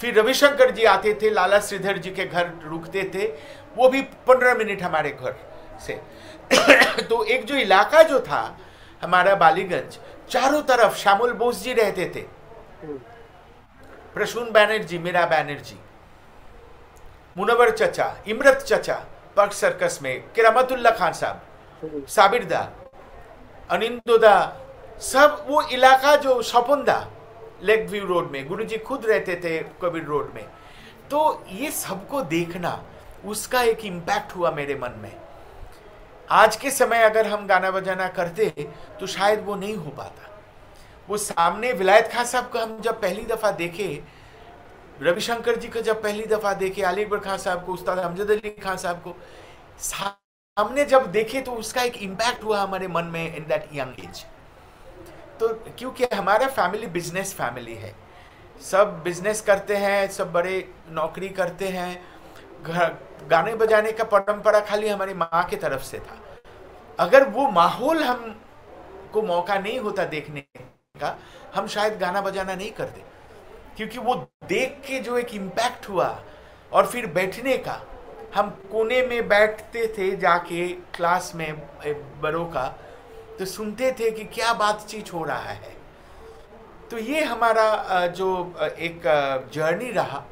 फिर 0.01 0.19
रविशंकर 0.19 0.71
जी 0.71 0.85
आते 0.85 1.19
थे, 1.23 1.31
लाला 1.31 1.61
श्रीधर 1.61 1.99
जी 1.99 2.11
के 2.11 2.25
घर 2.25 2.51
रुकते 2.65 3.11
थे, 3.15 3.27
वो 3.77 3.89
भी 3.89 4.03
पंद्रह 4.03 4.55
मिनट 4.55 4.83
हमारे 4.83 5.11
घर 5.11 5.37
से। 5.87 6.03
तो 7.03 7.25
एक 7.25 7.45
जो 7.45 7.55
इलाका 7.55 8.03
जो 8.03 8.21
था, 8.21 8.59
हमारा 9.03 9.35
बालीगंज, 9.35 9.99
चारों 10.31 10.63
तरफ़ 10.63 10.97
श्यामुल 10.97 11.33
बोस 11.33 11.63
जी 11.63 11.73
रहते 11.73 12.13
थे। 12.15 12.21
प्रसून 14.15 14.53
बैनर्जी, 14.53 14.99
मीरा 14.99 15.27
बैनर्जी, 15.27 15.79
मुनवर 17.37 17.71
चचा, 17.71 18.17
इमरत 18.29 18.57
चचा 18.57 19.05
पर्क 19.37 19.53
सर्कस 19.53 19.99
में, 20.03 20.33
किरामतुल्ला 20.33 20.91
खान 20.91 21.13
साहब, 21.13 21.43
साबिरदा, 22.09 22.73
अनिंदोदा, 23.71 24.57
सब 25.01 25.45
वो 25.49 25.63
इलाका 25.63 26.17
जो 26.17 26.43
सपुंदा 26.43 27.09
लेक 27.65 27.89
व्यू 27.91 28.07
रोड 28.07 28.31
में 28.31 28.47
गुरु 28.49 28.65
जी 28.65 28.79
खुद 28.79 29.07
रहते 29.07 29.37
थे 29.45 29.59
कबीर 29.83 30.05
रोड 30.05 30.33
में। 30.35 30.45
तो 31.11 31.45
ये 31.53 31.71
सबको 31.73 32.21
देखना, 32.23 32.83
उसका 33.25 33.63
एक 33.63 33.85
इम्पैक्ट 33.85 34.35
हुआ 34.37 34.51
मेरे 34.51 34.75
मन 34.75 34.99
में। 35.03 35.13
आज 36.29 36.57
के 36.57 36.71
समय 36.71 37.03
अगर 37.03 37.27
हम 37.27 37.47
गाना 37.47 37.71
बजाना 37.71 38.09
करते 38.11 38.49
तो 39.01 39.07
शायद 39.07 39.45
वो 39.45 39.55
नहीं 39.57 39.77
हो 39.77 39.91
पाता। 39.91 40.31
वो 41.09 41.17
सामने 41.19 41.73
विलायत 41.73 42.11
खान 42.13 42.25
साहब 42.25 42.51
को 42.51 42.59
हम 42.59 42.79
जब 42.81 43.01
पहली 43.01 43.25
दफ़ा 43.27 43.51
देखे, 43.53 44.03
रविशंकर 45.03 45.57
जी 45.57 45.69
को 45.69 45.81
जब 45.81 46.03
पहली 46.03 46.25
दफ़ा 46.27 46.53
देखे 46.55 46.83
अली 46.83 47.05
अकबर 47.05 47.19
खान 47.19 47.39
साहब 47.39 47.65
को, 47.65 47.73
उस्ताद 47.73 47.99
अमजद 47.99 48.31
अली 48.31 48.51
खान 48.63 48.77
साहब 48.77 49.03
को, 49.03 49.17
सामने 49.81 50.85
जब 50.85 51.11
देखे 51.13 51.41
तो 51.41 51.53
उसका 51.55 51.83
एक 51.83 51.97
इम्पैक्ट 52.03 52.45
हुआ 52.45 52.61
हमारे 52.61 52.89
मन 52.89 53.05
में 53.13 53.37
इन 53.37 53.45
दैट 53.45 53.69
यंग 53.75 54.05
एज 54.05 54.25
तो 55.41 55.49
क्योंकि 55.49 56.05
हमारा 56.15 56.47
फैमिली 56.47 56.87
बिज़नेस 56.87 57.35
फैमिली 57.35 57.75
है। 57.75 57.95
सब 58.71 59.03
बिज़नेस 59.03 59.41
करते 59.41 59.77
हैं, 59.77 60.09
सब 60.09 60.33
बड़े 60.33 60.69
नौकरी 60.91 61.29
करते 61.29 61.69
हैं। 61.69 62.05
घर 62.63 62.97
गाने 63.31 63.55
बजाने 63.55 63.93
का 63.93 64.05
परंपरा 64.05 64.61
खाली 64.61 64.89
हमारी 64.89 65.15
माँ 65.15 65.45
की 65.45 65.57
तरफ़ 65.57 65.83
से 65.83 65.99
था। 65.99 66.19
अगर 66.99 67.29
वो 67.29 67.49
माहौल 67.51 68.03
हम 68.03 68.41
को 69.13 69.23
मौका 69.23 69.59
नहीं 69.59 69.79
होता 69.79 70.05
देखने 70.05 70.41
का, 71.01 71.19
हम 71.55 71.67
शायद 71.67 71.99
गाना 71.99 72.21
बजाना 72.21 72.55
नहीं 72.55 72.71
करते। 72.73 73.03
क्योंकि 73.77 73.99
वो 73.99 74.15
देख 74.49 74.81
के 74.87 75.01
जो 75.01 75.19
एक 75.19 75.35
इम्पैक्ट 75.35 75.89
हुआ 75.89 76.23
और 76.73 76.87
फिर 76.87 77.07
बैठने 77.07 77.57
का, 77.59 77.81
हम 78.35 78.51
कोने 78.73 79.03
में 79.07 79.29
बैठते 79.29 79.87
थे 79.99 80.17
जाके 80.17 80.69
क्लास 80.69 81.33
में 81.35 81.53
बड़ों 82.21 82.45
का। 82.45 82.75
तो 83.39 83.45
सुनते 83.45 83.91
थे 83.93 84.11
कि 84.11 84.25
क्या 84.25 84.53
बातचीत 84.55 85.13
हो 85.15 85.25
रहा 85.25 85.51
है। 85.51 85.73
तो 86.91 86.99
ये 86.99 87.25
हमारा 87.25 88.07
जो 88.09 88.29
एक 88.61 89.03
जर्नी 89.55 89.91
रहा। 89.91 90.23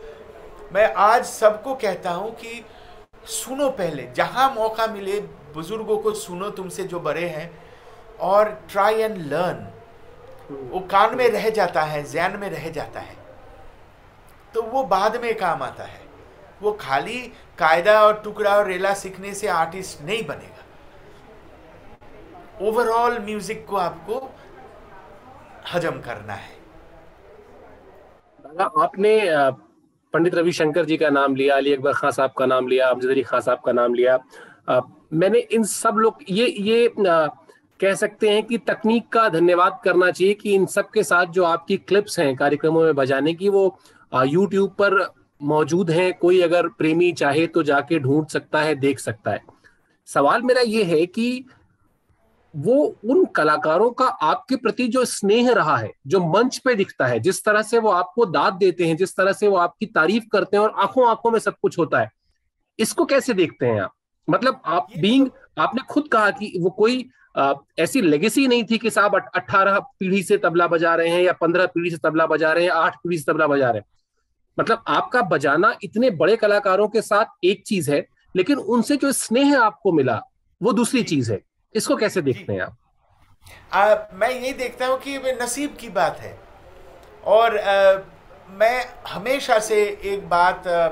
मैं 0.73 0.93
आज 0.95 1.25
सबको 1.25 1.75
कहता 1.75 2.11
हूँ 2.11 2.31
कि 2.35 2.65
सुनो 3.27 3.69
पहले, 3.71 4.07
जहाँ 4.17 4.49
मौका 4.55 4.87
मिले, 4.87 5.21
बुज़ुर्गों 5.55 5.97
को 5.99 6.13
सुनो, 6.13 6.51
तुमसे 6.51 6.85
जो 6.85 7.01
बड़े 7.01 7.27
हैं, 7.27 7.51
और 8.21 8.51
ट्राई 8.71 8.95
एंड 8.95 9.17
लर्न 9.33 9.69
वो 10.71 10.81
कान 10.91 11.15
में 11.17 11.29
रह 11.29 11.49
जाता 11.51 11.83
है 11.83 12.03
जैन 12.05 12.37
में 12.37 12.49
रह 12.51 12.69
जाता 12.71 13.01
है। 13.01 13.17
तो 14.55 14.63
वो 14.63 14.83
बाद 14.85 15.17
में 15.23 15.35
काम 15.39 15.63
आता 15.63 15.85
है। 15.85 16.01
वो 16.63 16.73
खाली 16.73 17.19
कायदा 17.59 18.01
और 18.03 18.21
टुकड़ा 18.25 18.57
और 18.57 18.67
रेला 18.67 18.93
सीखने 18.95 19.35
से 19.35 19.49
आर्टिस्ट 19.49 20.03
नहीं 20.03 20.25
बनेगा 20.27 20.52
ओवरऑल 22.63 23.19
म्यूज़िक 23.19 23.65
को 23.69 23.77
आपको 23.77 24.17
हजम 25.73 26.01
करना 26.01 26.33
है। 26.35 26.61
आपने 28.61 29.19
पंडित 30.15 30.35
रविशंकर 30.35 30.85
जी 30.85 30.97
का 30.97 31.09
नाम 31.11 31.35
लिया 31.37 31.57
अली 31.57 31.73
अकबर 31.75 31.93
खान 31.93 32.11
साहब 32.11 32.33
का 32.39 32.47
नाम 32.47 32.69
लिया 32.69 32.89
अमजद 32.89 33.11
अली 33.11 33.23
खान 33.23 33.41
साहब 33.41 33.61
का 33.67 33.73
नाम 33.73 33.95
लिया। 33.95 34.19
आ, 34.69 34.81
मैंने 35.13 35.39
इन 35.39 35.65
सब 35.65 35.95
लोग 35.99 36.19
ये 36.31 36.47
ये 36.49 36.87
आ, 37.09 37.27
कह 37.81 37.95
सकते 37.95 38.29
हैं 38.31 38.43
कि 38.43 38.59
तकनीक 38.61 39.09
का 39.13 39.29
धन्यवाद 39.29 39.81
करना 39.85 40.11
चाहिए 40.11 40.35
कि 40.35 40.55
इन 40.55 40.67
सब 40.67 40.91
के 40.91 41.03
साथ 41.05 41.27
जो 41.33 41.45
आपकी 41.45 41.77
क्लिप्स 41.79 42.19
हैं 42.19 42.35
कार्यक्रमों 42.37 42.83
में 42.85 42.95
बजाने 42.95 43.35
की 43.35 43.49
वो 43.49 43.65
यूट्यूब 44.13 44.71
पर 44.79 44.97
मौजूद 45.41 45.91
हैं। 45.91 46.13
कोई 46.19 46.41
अगर 46.41 46.69
प्रेमी 46.79 47.11
चाहे 47.15 47.47
तो 47.47 47.63
जाके 47.63 47.99
ढूंढ 47.99 48.27
सकता 48.29 48.61
है 48.61 48.75
देख 48.77 48.99
सकता 48.99 49.31
है। 49.31 49.41
सवाल 50.09 50.43
मेरा 50.43 50.61
ये 50.61 50.85
है 50.85 51.05
कि 51.09 51.45
वो 52.57 52.75
उन 53.05 53.25
कलाकारों 53.25 53.91
का 53.91 54.05
आपके 54.05 54.57
प्रति 54.57 54.87
जो 54.89 55.05
स्नेह 55.05 55.53
रहा 55.53 55.77
है 55.77 55.91
जो 56.07 56.21
मंच 56.21 56.59
पे 56.59 56.75
दिखता 56.75 57.07
है 57.07 57.19
जिस 57.21 57.45
तरह 57.45 57.63
से 57.63 57.79
वो 57.79 57.91
आपको 57.91 58.27
दाद 58.27 58.53
देते 58.53 58.87
हैं 58.87 58.97
जिस 58.97 59.17
तरह 59.17 59.33
से 59.33 59.49
वो 59.49 59.57
आपकी 59.57 59.87
तारीफ़ 59.87 60.25
करते 60.33 60.57
हैं 60.57 60.65
और 60.65 60.73
आँखों 60.77 61.09
आँखों 61.09 61.31
में 61.31 61.39
सब 61.39 61.55
कुछ 61.63 61.79
होता 61.79 62.01
है 62.01 62.11
इसको 62.79 63.05
कैसे 63.05 63.35
देखते 63.35 63.67
हैं 63.67 63.81
आप? 63.81 63.93
मतलब 64.29 64.61
आप 64.67 64.87
बींग 64.99 65.29
आपने 65.59 65.83
खुद 65.91 66.09
कहा 66.13 66.31
कि 66.31 66.53
वो 66.61 66.71
कोई 66.71 67.09
आ, 67.39 67.55
ऐसी 67.79 68.01
लेगेसी 68.01 68.47
नहीं 68.49 68.65
थी 68.65 68.79
कि 68.79 68.91
साहब 68.91 69.15
अट्ठारह 69.35 69.79
पीढ़ी 69.79 70.23
से 70.23 70.37
तबला 70.39 70.67
बजा 70.67 70.95
रहे 70.95 71.09
हैं 71.09 71.23
या 71.23 71.33
पंद्रह 71.33 71.67
पीढ़ी 71.67 71.91
से 71.91 71.97
तबला 71.97 72.27
बजा 72.27 72.53
रहे 72.53 72.65
हैं 72.65 72.71
आठ 72.71 72.97
पीढ़ी 72.97 73.19
से 73.19 73.33
तबला 73.33 73.47
बजा 73.47 73.71
रहे 73.71 73.79
हैं। 73.79 73.87
मतलब 74.61 74.83
आपका 74.89 75.23
बजाना 75.23 75.75
इतने 75.83 76.11
बड़े 76.11 76.37
कलाकारों 76.37 76.89
के 76.89 77.03
साथ 77.03 77.25
एक 77.45 77.63
चीज़ 77.67 77.91
है 77.91 78.07
लेकिन 78.37 78.59
उनसे 78.59 78.97
जो 78.97 79.13
स्नेह 79.13 79.59
आपको 79.61 79.93
मिला 79.93 80.21
वो 80.63 80.73
दूसरी 80.73 81.03
चीज़ 81.03 81.33
है। 81.33 81.41
इसको 81.75 81.97
कैसे 81.97 82.23
देखते 82.23 82.53
हैं 82.53 82.61
आप? 82.61 82.77
आ, 83.73 83.95
मैं 84.13 84.31
यही 84.31 84.53
देखता 84.53 84.87
हूँ 84.87 84.99
कि 85.01 85.19
नसीब 85.43 85.77
की 85.81 85.89
बात 85.91 86.19
है। 86.21 86.37
और 87.25 87.59
आ, 87.59 87.99
मैं 88.51 88.85
हमेशा 89.09 89.59
से 89.59 89.83
एक 90.05 90.29
बात 90.29 90.67
आ, 90.69 90.89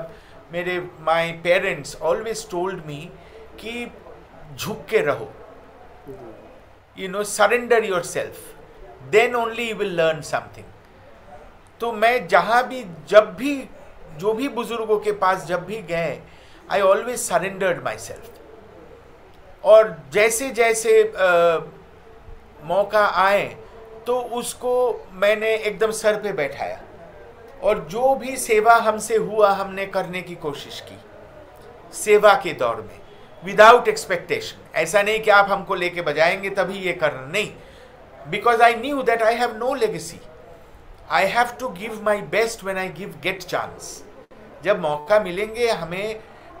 मेरे 0.51 0.79
my 0.99 1.31
parents 1.43 1.95
always 2.01 2.49
told 2.51 2.85
me 2.85 3.09
कि 3.59 3.85
झुक 4.55 4.85
के 4.89 5.01
रहो। 5.01 5.31
You 6.97 7.09
know 7.09 7.23
surrender 7.23 7.85
yourself 8.03 9.09
then 9.11 9.35
only 9.35 9.69
you 9.69 9.75
will 9.75 9.95
learn 10.01 10.21
something 10.21 10.65
तो 11.81 11.91
मैं 11.91 12.27
जहाँ 12.27 12.67
भी 12.67 12.83
जब 13.09 13.33
भी 13.35 13.55
जो 14.19 14.33
भी 14.33 14.47
बुज़ुर्गों 14.49 14.99
के 14.99 15.11
पास 15.21 15.45
जब 15.45 15.65
भी 15.65 15.81
गए 15.81 16.21
I 16.71 16.81
always 16.81 17.19
surrendered 17.19 17.83
my 17.83 17.97
self 17.97 18.40
और 19.65 20.03
जैसे 20.13 20.49
जैसे 20.49 21.03
आ, 21.03 21.57
मौका 22.63 23.05
आए 23.05 23.57
तो 24.07 24.19
उसको 24.19 25.05
मैंने 25.11 25.55
एकदम 25.55 25.91
सर 25.91 26.21
पे 26.21 26.31
बैठाया। 26.33 26.81
और 27.63 27.79
जो 27.79 28.15
भी 28.15 28.37
सेवा 28.37 28.73
हमसे 28.73 29.15
हुआ 29.15 29.49
हमने 29.49 29.85
करने 29.85 30.21
की 30.21 30.35
कोशिश 30.35 30.79
की 30.81 30.97
सेवा 31.93 32.33
के 32.33 32.53
दौर 32.53 32.75
में 32.75 32.99
विदाउट 33.45 33.87
एक्सपेक्टेशन 33.87 34.79
ऐसा 34.79 35.01
नहीं 35.01 35.19
कि 35.19 35.31
आप 35.31 35.51
हमको 35.51 35.75
लेके 35.75 36.01
बजाएँगे 36.01 36.49
तभी 36.49 36.77
ये 36.77 36.93
करना 36.93 37.27
नहीं 37.27 37.51
because 38.27 38.61
I 38.61 38.75
knew 38.75 39.01
that 39.01 39.23
I 39.23 39.35
have 39.35 39.57
no 39.57 39.73
legacy 39.73 40.19
I 41.09 41.25
have 41.25 41.45
to 41.59 41.69
give 41.69 42.01
my 42.03 42.21
best 42.21 42.63
when 42.63 42.77
I 42.77 42.89
give 42.89 43.15
get 43.23 43.43
chance 43.43 44.03
जब 44.63 44.79
मौका 44.79 45.19
मिलेंगे 45.19 45.69
हमें 45.69 46.19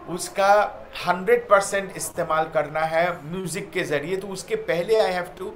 उसका 0.09 0.53
हंड्रेड 1.05 1.47
परसेंट 1.49 1.97
इस्तेमाल 1.97 2.45
करना 2.53 2.79
है 2.79 3.05
म्यूज़िक 3.23 3.69
के 3.71 3.83
ज़रिए। 3.83 4.17
तो 4.17 4.27
उसके 4.27 4.55
पहले 4.69 4.99
I 4.99 5.11
have 5.11 5.27
to 5.37 5.49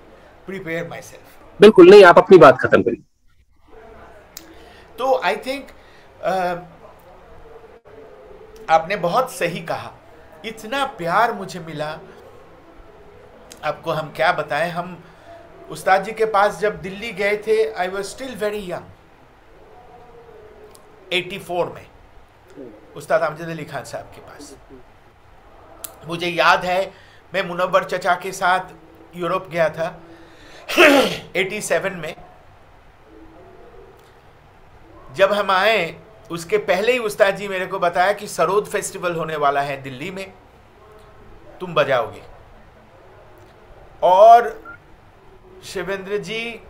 prepare 0.47 0.87
myself 1.01 1.61
बिल्कुल 1.61 1.89
नहीं 1.89 2.03
आप 2.05 2.17
अपनी 2.17 2.37
बात 2.37 2.57
खत्म 2.61 2.81
करिए। 2.83 3.03
तो 4.97 5.15
आई 5.25 5.35
थिंक 5.45 5.67
आपने 8.69 8.95
बहुत 8.97 9.31
सही 9.31 9.59
कहा। 9.61 9.91
इतना 10.45 10.83
प्यार 10.97 11.33
मुझे 11.33 11.59
मिला। 11.59 11.89
आपको 13.63 13.91
हम 13.91 14.11
क्या 14.15 14.31
बताएँ? 14.31 14.69
हम 14.71 15.03
उस्ताद 15.71 16.03
जी 16.03 16.11
के 16.11 16.25
पास 16.27 16.59
जब 16.59 16.81
दिल्ली 16.81 17.11
गए 17.13 17.37
थे 17.47 17.57
I 17.73 17.87
was 17.87 18.05
still 18.05 18.35
very 18.35 18.59
young 18.71 18.85
84 21.13 21.65
में। 21.75 21.85
उस्ताद 22.95 23.21
अमजद 23.21 23.49
अली 23.49 23.65
खान 23.65 23.83
साहब 23.83 24.05
के 24.05 24.21
पास। 24.21 24.55
मुझे 26.07 26.27
याद 26.27 26.65
है, 26.65 26.93
मैं 27.33 27.43
मुनवर 27.43 27.83
चचा 27.83 28.15
के 28.15 28.31
साथ 28.31 28.59
यूरोप 29.15 29.47
गया 29.47 29.69
था। 29.69 29.99
87 31.35 31.95
में, 31.95 32.15
जब 35.15 35.33
हम 35.33 35.51
आए, 35.51 36.01
उसके 36.31 36.57
पहले 36.57 36.91
ही 36.91 36.99
उस्ताद 36.99 37.35
जी 37.35 37.47
मेरे 37.47 37.65
को 37.65 37.79
बताया 37.79 38.13
कि 38.13 38.27
सरोद 38.27 38.65
फेस्टिवल 38.65 39.15
होने 39.15 39.35
वाला 39.35 39.61
है 39.61 39.81
दिल्ली 39.81 40.11
में। 40.11 40.33
तुम 41.61 41.73
बजाओगे। 41.73 42.23
और 44.03 44.63
शिवेंद्र 45.63 46.17
जी, 46.17 46.61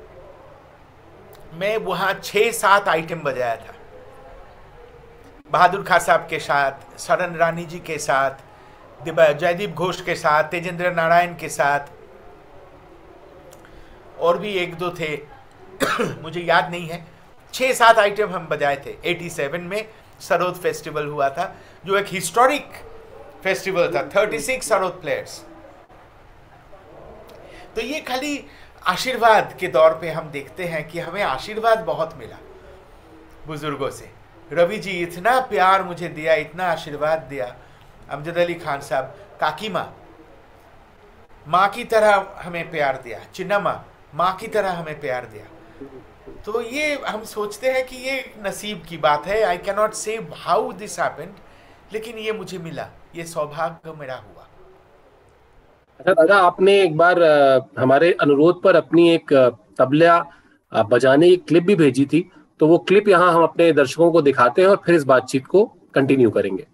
मैं 1.53 1.77
वहाँ 1.77 2.13
छह 2.23 2.51
सात 2.51 2.87
आइटम 2.87 3.19
बजाया 3.19 3.55
था। 3.55 3.74
बहादुर 5.51 5.83
खां 5.83 5.99
साहब 5.99 6.27
के 6.29 6.39
साथ 6.39 6.99
सरन 6.99 7.35
रानी 7.35 7.65
जी 7.65 7.79
के 7.79 7.97
साथ 7.97 8.31
जयदीप 9.07 9.69
घोष 9.69 10.01
के 10.01 10.15
साथ, 10.15 10.43
तेजेंद्र 10.43 10.91
नारायण 10.91 11.35
के 11.35 11.49
साथ, 11.49 11.79
और 14.19 14.37
भी 14.37 14.53
एक 14.53 14.75
दो 14.75 14.89
थे, 14.91 15.19
मुझे 16.21 16.41
याद 16.41 16.71
नहीं 16.71 16.87
है। 16.87 17.05
छः 17.53 17.73
सात 17.73 17.99
आइटम 17.99 18.29
हम 18.29 18.47
बजाए 18.47 18.75
थे। 18.75 18.97
87 19.05 19.61
में 19.61 19.89
सरोद 20.19 20.55
फेस्टिवल 20.55 21.07
हुआ 21.07 21.29
था, 21.29 21.55
जो 21.85 21.97
एक 21.97 22.05
हिस्टोरिक 22.07 22.71
फेस्टिवल 23.43 23.93
था। 23.95 24.09
36 24.09 24.63
सरोद 24.63 24.91
प्लेयर्स 24.91 25.45
तो 27.75 27.81
ये 27.81 27.99
खाली 27.99 28.45
आशीर्वाद 28.87 29.57
के 29.59 29.67
दौर 29.67 29.91
पे 29.91 30.11
हम 30.11 30.29
देखते 30.29 30.65
हैं 30.65 30.87
कि 30.87 30.99
हमें 30.99 31.23
आशीर्वाद 31.23 31.79
बहुत 31.79 32.17
मिला 32.17 32.37
बुज़ुर्गों 33.47 33.89
से। 33.89 34.14
रवि 34.51 34.77
जी, 34.77 34.91
इतना 35.01 35.39
प्यार 35.49 35.83
मुझे 35.83 36.07
दिया, 36.09 36.33
इतना 36.35 36.65
आशीर्वाद 36.67 37.19
दिया। 37.29 37.55
अमजद 38.11 38.37
अली 38.37 38.53
खान 38.55 38.81
साहब, 38.81 39.15
काकी 39.41 39.69
माँ 39.69 39.93
माँ 41.47 41.67
की 41.69 41.83
तरह 41.85 42.41
हमें 42.43 42.69
प्यार 42.71 43.01
दिया, 43.03 43.19
चिन्ना 43.33 43.59
माँ 43.59 43.85
माँ 44.15 44.35
की 44.37 44.47
तरह 44.47 44.71
हमें 44.71 44.99
प्यार 44.99 45.25
दिया। 45.25 45.45
तो 46.45 46.61
ये 46.61 46.93
हम 47.07 47.23
सोचते 47.25 47.71
हैं 47.71 47.85
कि 47.87 47.95
ये 47.99 48.23
नसीब 48.45 48.83
की 48.89 48.97
बात 48.97 49.25
है। 49.27 49.41
I 49.43 49.57
cannot 49.59 49.93
say 49.95 50.15
how 50.35 50.71
this 50.73 50.99
happened 50.99 51.33
लेकिन 51.93 52.17
ये 52.17 52.31
मुझे 52.33 52.57
मिला, 52.59 52.87
ये 53.15 53.23
सौभाग्य 53.25 53.93
मेरा 53.99 54.15
हुआ। 54.15 54.47
अच्छा 55.99 56.13
दादा, 56.13 56.37
आपने 56.37 56.81
एक 56.81 56.97
बार 56.97 57.23
हमारे 57.79 58.11
अनुरोध 58.21 58.61
पर 58.63 58.75
अपनी 58.75 59.09
एक 59.09 59.33
तबला 59.79 60.17
बजाने 60.71 61.29
की 61.29 61.35
क्लिप 61.37 61.63
भी 61.63 61.75
भेजी 61.75 62.05
थी। 62.05 62.29
तो 62.59 62.67
वो 62.67 62.77
क्लिप 62.77 63.07
यहाँ 63.07 63.31
हम 63.33 63.43
अपने 63.43 63.71
दर्शकों 63.73 64.11
को 64.11 64.21
दिखाते 64.21 64.61
हैं 64.61 64.69
और 64.69 64.81
फिर 64.85 64.95
इस 64.95 65.03
बातचीत 65.03 65.45
को 65.45 65.63
कंटिन्यू 65.95 66.29
करेंगे। 66.29 66.65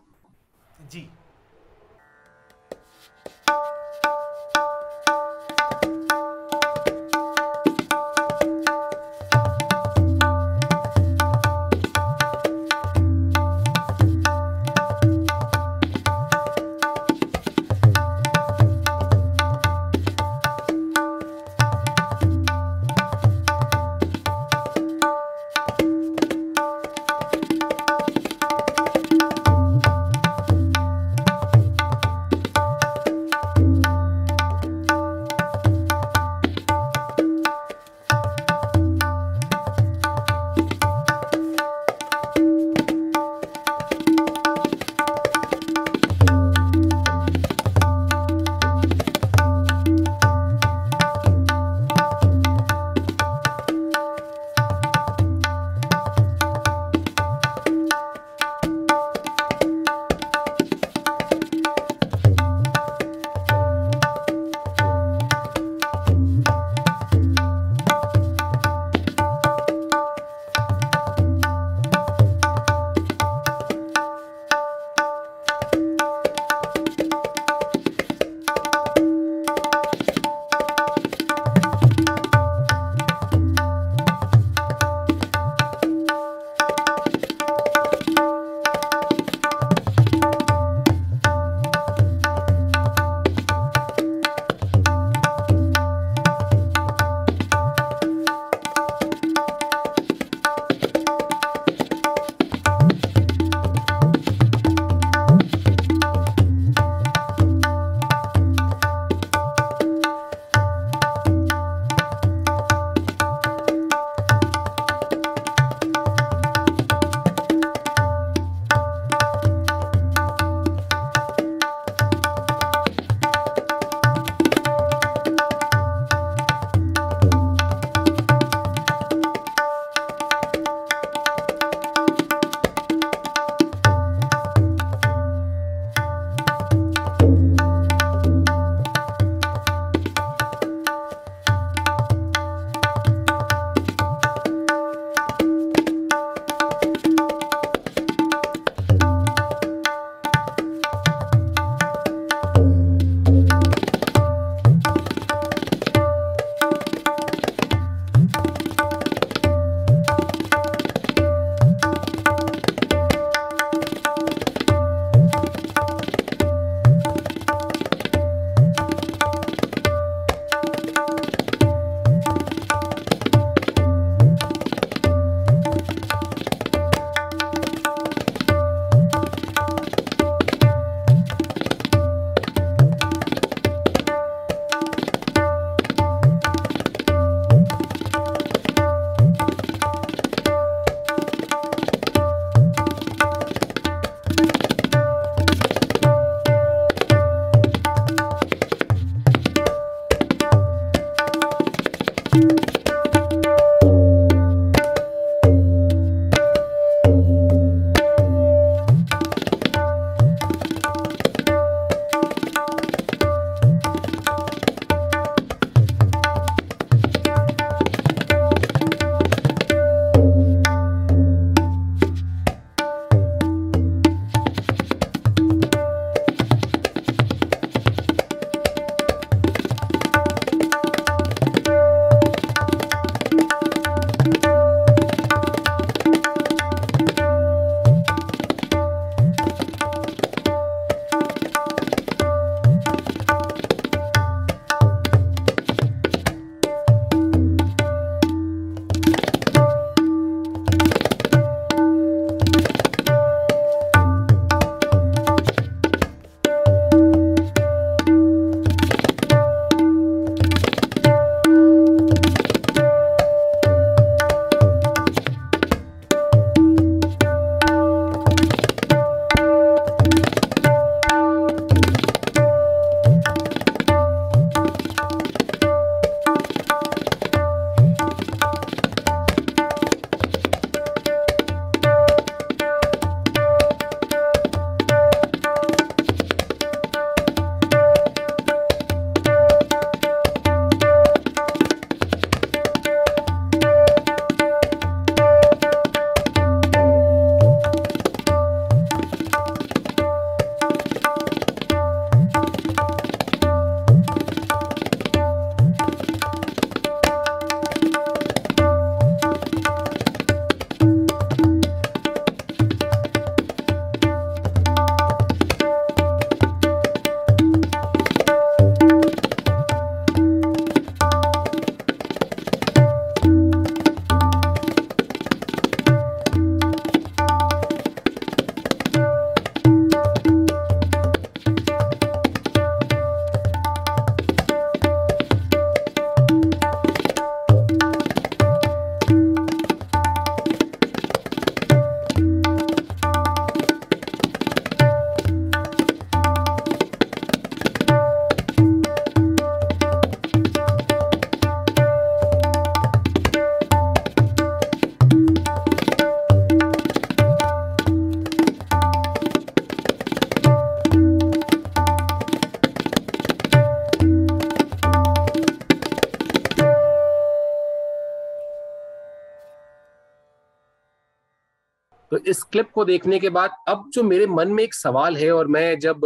क्लिप 372.52 372.70
को 372.72 372.86
देखने 372.86 373.20
के 373.20 373.30
बाद 373.30 373.52
अब 373.68 373.90
जो 373.94 374.04
मेरे 374.04 374.28
मन 374.28 374.50
में 374.50 374.64
एक 374.64 374.74
सवाल 374.74 375.18
है 375.18 375.32
और 375.32 375.48
मैं 375.48 375.80
जब 375.80 376.06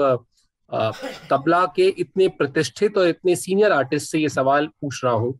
तबला 1.29 1.65
के 1.65 1.87
इतने 1.99 2.27
प्रतिष्ठित 2.37 2.97
और 2.97 3.07
इतने 3.07 3.35
सीनियर 3.35 3.71
आर्टिस्ट 3.71 4.11
से 4.11 4.19
ये 4.19 4.29
सवाल 4.29 4.67
पूछ 4.81 5.03
रहा 5.03 5.13
हूँ 5.13 5.39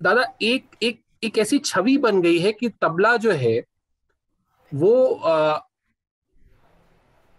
दादा 0.00 0.24
एक 0.42 0.76
एक 0.82 1.00
एक 1.24 1.38
ऐसी 1.38 1.58
छवि 1.58 1.96
बन 1.98 2.20
गई 2.22 2.38
है 2.38 2.52
कि 2.52 2.68
तबला 2.82 3.16
जो 3.16 3.32
है 3.32 3.58
वो 4.72 5.14
आ, 5.14 5.58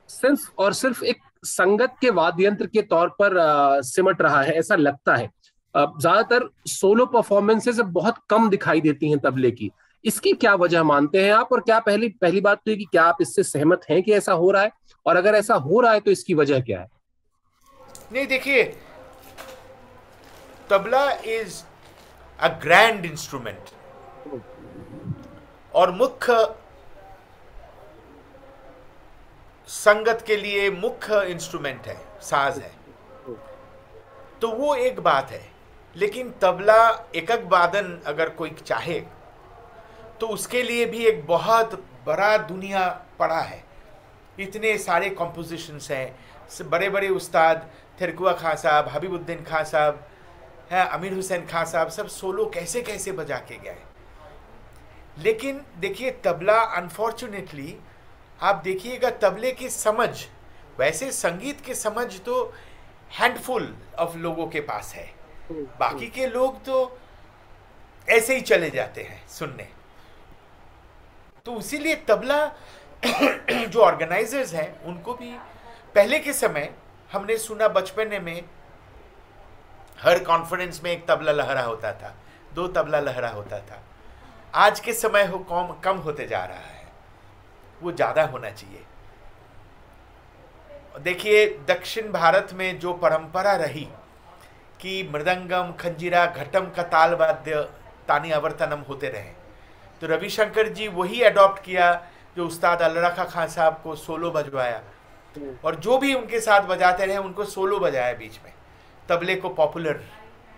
सिर्फ़ 0.09 0.49
और 0.57 0.73
सिर्फ़ 0.73 1.03
एक 1.05 1.21
संगत 1.43 1.95
के 2.01 2.09
वाद्य 2.09 2.45
यंत्र 2.45 2.67
के 2.67 2.81
तौर 2.81 3.09
पर 3.19 3.37
आ, 3.37 3.81
सिमट 3.81 4.21
रहा 4.21 4.41
है 4.41 4.53
ऐसा 4.59 4.75
लगता 4.75 5.15
है। 5.15 5.29
ज़्यादातर 5.75 6.49
सोलो 6.67 7.05
परफॉर्मेंसेस 7.05 7.79
बहुत 7.79 8.19
कम 8.29 8.49
दिखाई 8.49 8.81
देती 8.81 9.09
हैं 9.09 9.19
तबले 9.19 9.51
की। 9.51 9.71
इसकी 10.05 10.31
क्या 10.33 10.53
वजह 10.55 10.83
मानते 10.83 11.23
हैं 11.23 11.31
आप? 11.33 11.51
और 11.51 11.59
क्या 11.61 11.79
पहली 11.79 12.09
पहली 12.21 12.41
बात 12.41 12.57
तो 12.57 12.71
है 12.71 12.77
कि 12.77 12.85
क्या 12.91 13.03
आप 13.03 13.17
इससे 13.21 13.43
सहमत 13.43 13.85
हैं 13.89 14.01
कि 14.03 14.13
ऐसा 14.13 14.33
हो 14.33 14.51
रहा 14.51 14.63
है? 14.63 14.71
और 15.05 15.15
अगर 15.15 15.35
ऐसा 15.35 15.55
हो 15.55 15.79
रहा 15.81 15.93
है 15.93 15.99
तो 15.99 16.11
इसकी 16.11 16.33
वजह 16.33 16.59
क्या 16.61 16.79
है? 16.79 16.87
नहीं, 18.11 18.25
देखिए, 18.27 18.63
tabla 20.69 21.09
is 21.11 21.61
a 22.39 22.47
grand 22.63 23.05
instrument 23.05 23.69
और 25.73 25.91
मुख्य 25.91 26.55
संगत 29.67 30.23
के 30.27 30.35
लिए 30.35 30.69
मुख्य 30.71 31.21
इंस्ट्रूमेंट 31.25 31.87
है, 31.87 31.97
साज 32.21 32.57
है। 32.59 32.71
तो 34.41 34.47
वो 34.51 34.75
एक 34.75 34.99
बात 34.99 35.31
है। 35.31 35.43
लेकिन 35.95 36.31
तबला 36.41 36.77
एकक 37.15 37.43
वादन 37.47 37.99
अगर 38.05 38.29
कोई 38.29 38.49
चाहे 38.65 38.99
तो 40.25 40.29
उसके 40.29 40.61
लिए 40.63 40.85
भी 40.85 41.05
एक 41.05 41.25
बहुत 41.27 41.73
बड़ा 42.05 42.37
दुनिया 42.37 42.87
पड़ा 43.19 43.39
है। 43.39 43.63
इतने 44.39 44.77
सारे 44.77 45.09
कॉम्पोजिशंस 45.09 45.89
हैं। 45.91 46.69
बड़े 46.69 46.89
बड़े 46.89 47.09
उस्ताद 47.09 47.69
थिरकुआ 48.01 48.33
खां 48.33 48.55
साहब 48.55 48.87
हबीबुद्दीन 48.87 49.43
खां 49.43 49.63
साहब 49.63 49.99
हैं 50.71 50.85
अमीर 50.87 51.13
हुसैन 51.13 51.45
खां 51.45 51.63
साहब 51.65 51.89
सब 51.89 52.07
सोलो 52.07 52.45
कैसे 52.45 52.81
कैसे 52.81 53.11
बजा 53.11 53.37
के 53.49 53.57
गए। 53.57 53.77
लेकिन 55.17 55.61
देखिए 55.77 56.11
तबला 56.25 56.57
अनफॉर्चुनेटली 56.81 57.77
आप 58.41 58.61
देखिएगा 58.63 59.09
तबले 59.21 59.51
की 59.51 59.69
समझ 59.69 60.09
वैसे 60.79 61.11
संगीत 61.11 61.61
की 61.61 61.75
समझ 61.75 62.07
तो 62.21 62.41
हैंडफुल 63.11 63.73
ऑफ़ 63.99 64.17
लोगों 64.17 64.47
के 64.47 64.59
पास 64.73 64.93
है। 64.95 65.07
बाकी 65.79 66.07
के 66.09 66.27
लोग 66.27 66.61
तो 66.65 66.83
ऐसे 68.07 68.35
ही 68.35 68.41
चले 68.43 68.69
जाते 68.71 69.01
हैं 69.03 69.27
सुनने। 69.29 69.74
तो 71.45 71.59
इसीलिए 71.59 71.95
तबला 71.95 72.45
जो 73.05 73.81
ऑर्गेनाइजर्स 73.81 74.53
हैं, 74.53 74.83
उनको 74.83 75.13
भी 75.13 75.31
पहले 75.95 76.19
के 76.19 76.33
समय 76.33 76.73
हमने 77.11 77.37
सुना 77.37 77.67
बचपन 77.67 78.21
में 78.23 78.43
हर 80.01 80.23
कॉन्फ्रेंस 80.23 80.81
में 80.83 80.91
एक 80.91 81.05
तबला 81.07 81.31
लहरा 81.31 81.61
होता 81.61 81.93
था, 81.93 82.15
दो 82.53 82.67
तबला 82.67 82.99
लहरा 82.99 83.29
होता 83.29 83.59
था। 83.59 83.81
आज 84.53 84.79
के 84.79 84.93
समय 84.93 85.25
हो 85.25 85.39
कम 85.39 85.73
कम 85.83 85.97
होते 85.97 86.27
जा 86.27 86.43
रहा 86.45 86.57
है। 86.57 86.83
वो 87.81 87.91
ज़्यादा 87.91 88.23
होना 88.23 88.49
चाहिए। 88.49 88.83
देखिए, 91.01 91.47
दक्षिण 91.67 92.11
भारत 92.11 92.53
में 92.53 92.79
जो 92.79 92.93
परंपरा 92.93 93.55
रही 93.55 93.87
कि 94.81 95.09
मृदंगम, 95.13 95.71
खंजीरा, 95.71 96.25
घटम 96.25 96.69
का 96.69 96.83
ताल 96.83 97.13
वाद्य 97.13 97.61
तानी 98.07 98.31
आवर्तनम 98.31 98.79
होते 98.79 99.09
रहे 99.09 99.44
तो 100.01 100.07
रविशंकर 100.07 100.67
जी 100.69 100.87
वही 100.89 101.21
अडॉप्ट 101.23 101.63
किया 101.63 101.93
जो 102.37 102.45
उस्ताद 102.47 102.81
अलरखा 102.81 103.23
खान 103.25 103.47
साहब 103.47 103.79
को 103.83 103.95
सोलो 103.97 104.31
बजवाया। 104.31 104.81
और 105.65 105.75
जो 105.75 105.97
भी 105.97 106.13
उनके 106.13 106.39
साथ 106.39 106.67
बजाते 106.67 107.05
रहे 107.05 107.17
उनको 107.17 107.45
सोलो 107.45 107.79
बजाया 107.79 108.13
बीच 108.13 108.39
में। 108.43 108.53
तबले 109.09 109.35
को 109.35 109.49
पॉपुलर 109.51 109.99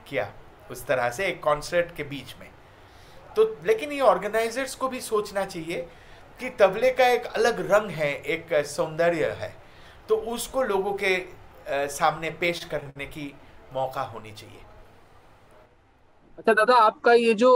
किया 0.07 0.31
उस 0.71 0.85
तरह 0.87 1.09
से 1.09 1.25
एक 1.27 1.41
कॉन्सर्ट 1.43 1.95
के 1.95 2.03
बीच 2.03 2.35
में। 2.39 2.49
तो 3.35 3.43
लेकिन 3.65 3.91
ये 3.91 3.99
ऑर्गेनाइजर्स 4.01 4.75
को 4.75 4.89
भी 4.89 5.01
सोचना 5.01 5.45
चाहिए 5.45 5.87
कि 6.39 6.49
तबले 6.59 6.91
का 6.91 7.07
एक 7.07 7.25
अलग 7.27 7.59
रंग 7.71 7.89
है 7.91 8.13
एक 8.25 8.53
सौंदर्य 8.67 9.29
है। 9.39 9.53
तो 10.09 10.15
उसको 10.33 10.63
लोगों 10.63 10.93
के 11.03 11.17
सामने 11.89 12.29
पेश 12.39 12.63
करने 12.65 13.05
की 13.07 13.33
मौका 13.73 14.01
होनी 14.03 14.31
चाहिए। 14.31 14.61
अच्छा 16.37 16.53
दादा 16.53 16.75
आपका 16.77 17.13
ये 17.13 17.33
जो 17.33 17.51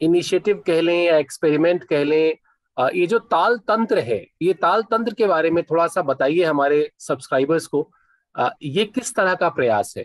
इनिशिएटिव 0.00 0.62
कह 0.66 0.80
लें 0.80 1.04
या 1.04 1.16
एक्सपेरिमेंट 1.18 1.84
कह 1.84 2.04
लें 2.04 2.36
ये 2.76 3.06
जो 3.06 3.18
ताल 3.18 3.56
तंत्र 3.68 3.98
है, 3.98 4.24
ये 4.42 4.52
ताल 4.54 4.82
तंत्र 4.82 5.14
के 5.14 5.26
बारे 5.26 5.50
में 5.50 5.62
थोड़ा 5.64 5.86
सा 5.86 6.02
बताइए 6.02 6.44
हमारे 6.44 6.88
सब्सक्राइबर्स 6.98 7.66
को 7.66 7.90
ये 8.62 8.84
किस 8.86 9.14
तरह 9.14 9.34
का 9.34 9.48
प्रयास 9.50 9.94
है? 9.96 10.04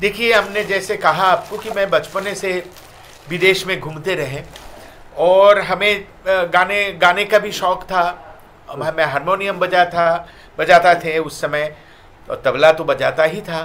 देखिए 0.00 0.32
हमने 0.32 0.64
जैसे 0.64 0.96
कहा 0.96 1.26
आपको 1.26 1.58
कि 1.58 1.70
मैं 1.70 1.88
बचपने 1.90 2.34
से 2.34 2.52
विदेश 3.28 3.66
में 3.66 3.78
घूमते 3.80 4.14
रहे 4.14 4.42
और 5.18 5.58
हमें 5.60 6.04
गाने 6.26 6.90
गाने 6.94 7.24
का 7.24 7.38
भी 7.38 7.52
शौक 7.52 7.82
था। 7.84 8.04
मैं 8.76 9.04
हारमोनियम 9.04 9.58
बजा 9.58 9.84
था, 9.86 10.28
बजाता 10.58 10.94
थे 10.94 11.18
उस 11.18 11.40
समय, 11.40 11.76
और 12.28 12.42
तबला 12.44 12.72
तो 12.72 12.84
बजाता 12.84 13.24
ही 13.24 13.40
था। 13.42 13.64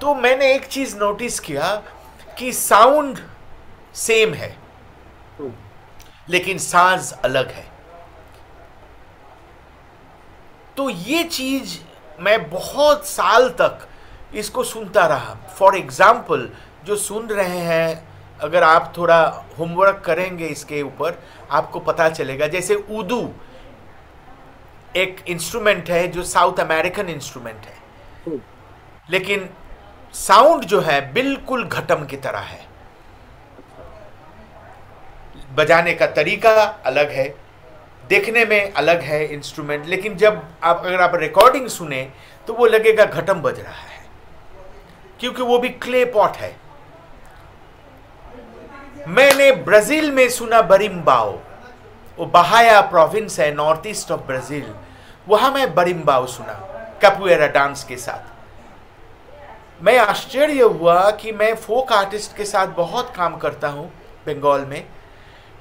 तो 0.00 0.14
मैंने 0.14 0.52
एक 0.54 0.64
चीज़ 0.66 0.96
नोटिस 0.96 1.40
किया 1.40 1.74
कि 2.38 2.52
साउंड 2.52 3.18
सेम 3.96 4.34
है 4.34 4.56
लेकिन 6.30 6.58
साज 6.58 7.12
अलग 7.24 7.50
है। 7.50 7.64
तो 10.76 10.88
ये 10.90 11.22
चीज़ 11.24 11.78
मैं 12.20 12.50
बहुत 12.50 13.06
साल 13.06 13.48
तक 13.60 13.88
इसको 14.34 14.64
सुनता 14.64 15.06
रहा। 15.06 15.34
फॉर 15.58 15.76
एग्ज़ाम्पल 15.76 16.48
जो 16.84 16.96
सुन 16.98 17.26
रहे 17.28 17.58
हैं 17.60 18.38
अगर 18.40 18.62
आप 18.62 18.92
थोड़ा 18.96 19.22
होमवर्क 19.58 20.02
करेंगे 20.06 20.46
इसके 20.46 20.82
ऊपर 20.82 21.18
आपको 21.50 21.80
पता 21.80 22.08
चलेगा। 22.10 22.46
जैसे 22.46 22.74
उदू 22.74 23.28
एक 24.96 25.24
इंस्ट्रूमेंट 25.28 25.90
है 25.90 26.06
जो 26.08 26.22
साउथ 26.24 26.60
अमेरिकन 26.60 27.08
इंस्ट्रूमेंट 27.08 27.66
है। 27.66 28.40
लेकिन 29.10 29.48
साउंड 30.14 30.64
जो 30.64 30.80
है 30.80 31.00
बिल्कुल 31.12 31.64
घटम 31.64 32.04
की 32.06 32.16
तरह 32.16 32.38
है। 32.38 32.60
बजाने 35.54 35.92
का 35.94 36.06
तरीका 36.06 36.52
अलग 36.86 37.10
है, 37.10 37.28
देखने 38.08 38.44
में 38.44 38.72
अलग 38.72 39.00
है 39.00 39.24
इंस्ट्रूमेंट 39.26 39.86
लेकिन 39.86 40.16
जब 40.16 40.42
आप, 40.62 40.82
अगर 40.86 41.00
आप 41.00 41.14
रिकॉर्डिंग 41.14 41.68
सुने 41.68 42.02
तो 42.46 42.54
वो 42.54 42.66
लगेगा 42.66 43.04
घटम 43.04 43.40
बज 43.42 43.60
रहा 43.60 43.72
है। 43.72 44.00
क्योंकि 45.20 45.42
वो 45.42 45.58
भी 45.58 45.68
क्ले 45.68 46.04
पॉट 46.04 46.36
है। 46.36 46.54
मैंने 49.08 49.50
ब्राज़ील 49.52 50.10
में 50.10 50.28
सुना 50.28 50.62
बरिम्बाओ। 50.62 51.32
वो 52.18 52.26
बहाया 52.26 52.80
प्रोविंस 52.80 53.38
है 53.40 53.52
नॉर्थ 53.54 53.86
ईस्ट 53.86 54.10
ऑफ़ 54.12 54.20
ब्राज़ील 54.20 54.74
वहाँ 55.28 55.50
मैं 55.50 55.74
बरिम्बाओ 55.74 56.26
सुना 56.26 56.52
कपुएरा 57.02 57.46
डांस 57.46 57.84
के 57.84 57.96
साथ। 57.96 58.31
मैं 59.82 59.96
आश्चर्य 59.98 60.62
हुआ 60.62 61.10
कि 61.10 61.32
मैं 61.32 61.54
फोक 61.56 61.92
आर्टिस्ट 61.92 62.36
के 62.36 62.44
साथ 62.44 62.66
बहुत 62.66 63.12
काम 63.16 63.36
करता 63.36 63.68
हूँ 63.68 63.86
बंगाल 64.26 64.64
में। 64.64 64.84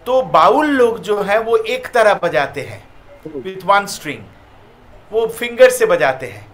तो 0.06 0.22
बाउल 0.22 0.68
लोग 0.68 1.00
जो 1.00 1.22
है, 1.22 1.40
वो 1.40 1.58
एक 1.58 1.88
तरह 1.88 2.14
बजाते 2.24 2.62
हैं 2.62 2.84
विथ 3.36 3.66
वन 3.66 3.86
स्ट्रिंग 3.86 4.24
वो 5.12 5.26
फिंगर 5.30 5.70
से 5.70 5.86
बजाते 5.86 6.28
हैं। 6.28 6.46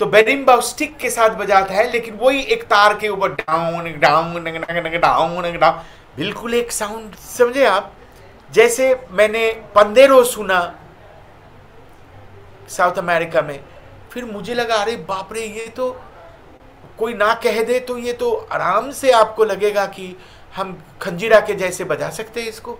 तो 0.00 0.06
बेरिम्बा 0.06 0.58
स्टिक 0.62 0.96
के 0.96 1.10
साथ 1.10 1.36
बजाता 1.36 1.74
है, 1.74 1.90
लेकिन 1.92 2.18
वही 2.22 2.40
एक 2.42 2.62
तार 2.64 2.98
के 2.98 3.08
ऊपर 3.08 3.32
डाउन 3.32 3.92
डाउन 4.00 4.44
डाउन 4.44 5.00
डाउन 5.00 5.50
बिल्कुल 6.16 6.54
एक 6.54 6.72
साउंड 6.72 7.14
समझे 7.16 7.64
आप? 7.66 7.92
जैसे 8.50 8.94
मैंने 9.10 9.50
पंदेरो 9.74 10.22
सुना 10.24 10.60
साउथ 12.68 12.98
अमेरिका 12.98 13.42
में, 13.42 13.60
फिर 14.12 14.24
मुझे 14.24 14.54
लगा, 14.54 14.74
अरे 14.74 14.96
बाप 15.08 15.32
रे, 15.32 15.40
ये 15.40 15.66
तो 15.68 15.96
कोई 16.98 17.14
ना 17.14 17.32
कह 17.44 17.62
दे 17.64 17.78
तो 17.80 17.96
ये 17.98 18.12
तो 18.12 18.30
आराम 18.52 18.90
से 18.92 19.10
आपको 19.12 19.44
लगेगा 19.44 19.86
कि 19.88 20.14
हम 20.54 20.76
खंजीरा 21.02 21.40
के 21.40 21.54
जैसे 21.54 21.84
बजा 21.84 22.10
सकते 22.10 22.40
हैं 22.40 22.48
इसको। 22.48 22.78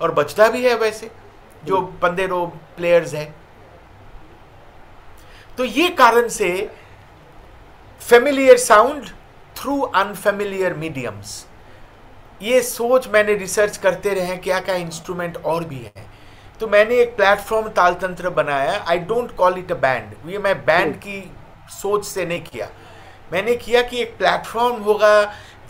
और 0.00 0.12
बचता 0.14 0.48
भी 0.48 0.62
है 0.64 0.74
वैसे 0.76 1.10
जो 1.64 1.80
पंदेरो 2.02 2.44
प्लेयर्स 2.76 3.14
हैं। 3.14 3.34
तो 5.58 5.64
ये 5.64 5.88
कारण 5.98 6.28
से 6.28 6.50
familiar 8.02 8.56
sound 8.58 9.08
through 9.56 9.80
unfamiliar 9.80 10.74
mediums 10.74 11.44
ये 12.42 12.60
सोच 12.62 13.08
मैंने 13.08 13.34
रिसर्च 13.36 13.76
करते 13.76 14.14
रहे 14.14 14.36
क्या 14.38 14.58
क्या 14.60 14.74
इंस्ट्रूमेंट 14.76 15.36
और 15.36 15.64
भी 15.64 15.76
है। 15.76 16.04
तो 16.60 16.66
मैंने 16.68 16.98
एक 17.00 17.16
प्लेटफॉर्म 17.16 17.68
तालतंत्र 17.70 18.30
बनाया। 18.30 18.84
I 18.88 18.98
don't 19.08 19.34
call 19.36 19.58
it 19.58 19.72
a 19.72 19.74
band 19.76 20.30
ये 20.30 20.38
मैं 20.38 20.54
बैंड 20.66 20.94
की 20.96 21.22
सोच 21.72 22.04
से 22.06 22.26
नहीं 22.26 22.42
किया। 22.42 22.68
मैंने 23.32 23.54
किया 23.56 23.82
कि 23.82 24.00
एक 24.02 24.16
प्लेटफॉर्म 24.18 24.82
होगा 24.82 25.12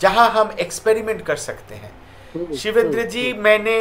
जहाँ 0.01 0.29
हम 0.31 0.51
एक्सपेरिमेंट 0.59 1.21
कर 1.25 1.35
सकते 1.43 1.75
हैं। 1.75 2.55
शिवेंद्र 2.55 3.05
जी 3.07 3.31
मैंने 3.33 3.77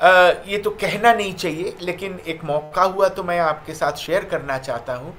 आ, 0.00 0.08
ये 0.46 0.58
तो 0.64 0.70
कहना 0.80 1.12
नहीं 1.12 1.32
चाहिए 1.34 1.74
लेकिन 1.82 2.18
एक 2.26 2.44
मौका 2.44 2.82
हुआ 2.84 3.08
तो 3.08 3.22
मैं 3.22 3.38
आपके 3.40 3.74
साथ 3.74 3.96
शेयर 3.98 4.24
करना 4.24 4.58
चाहता 4.58 4.94
हूँ 4.94 5.14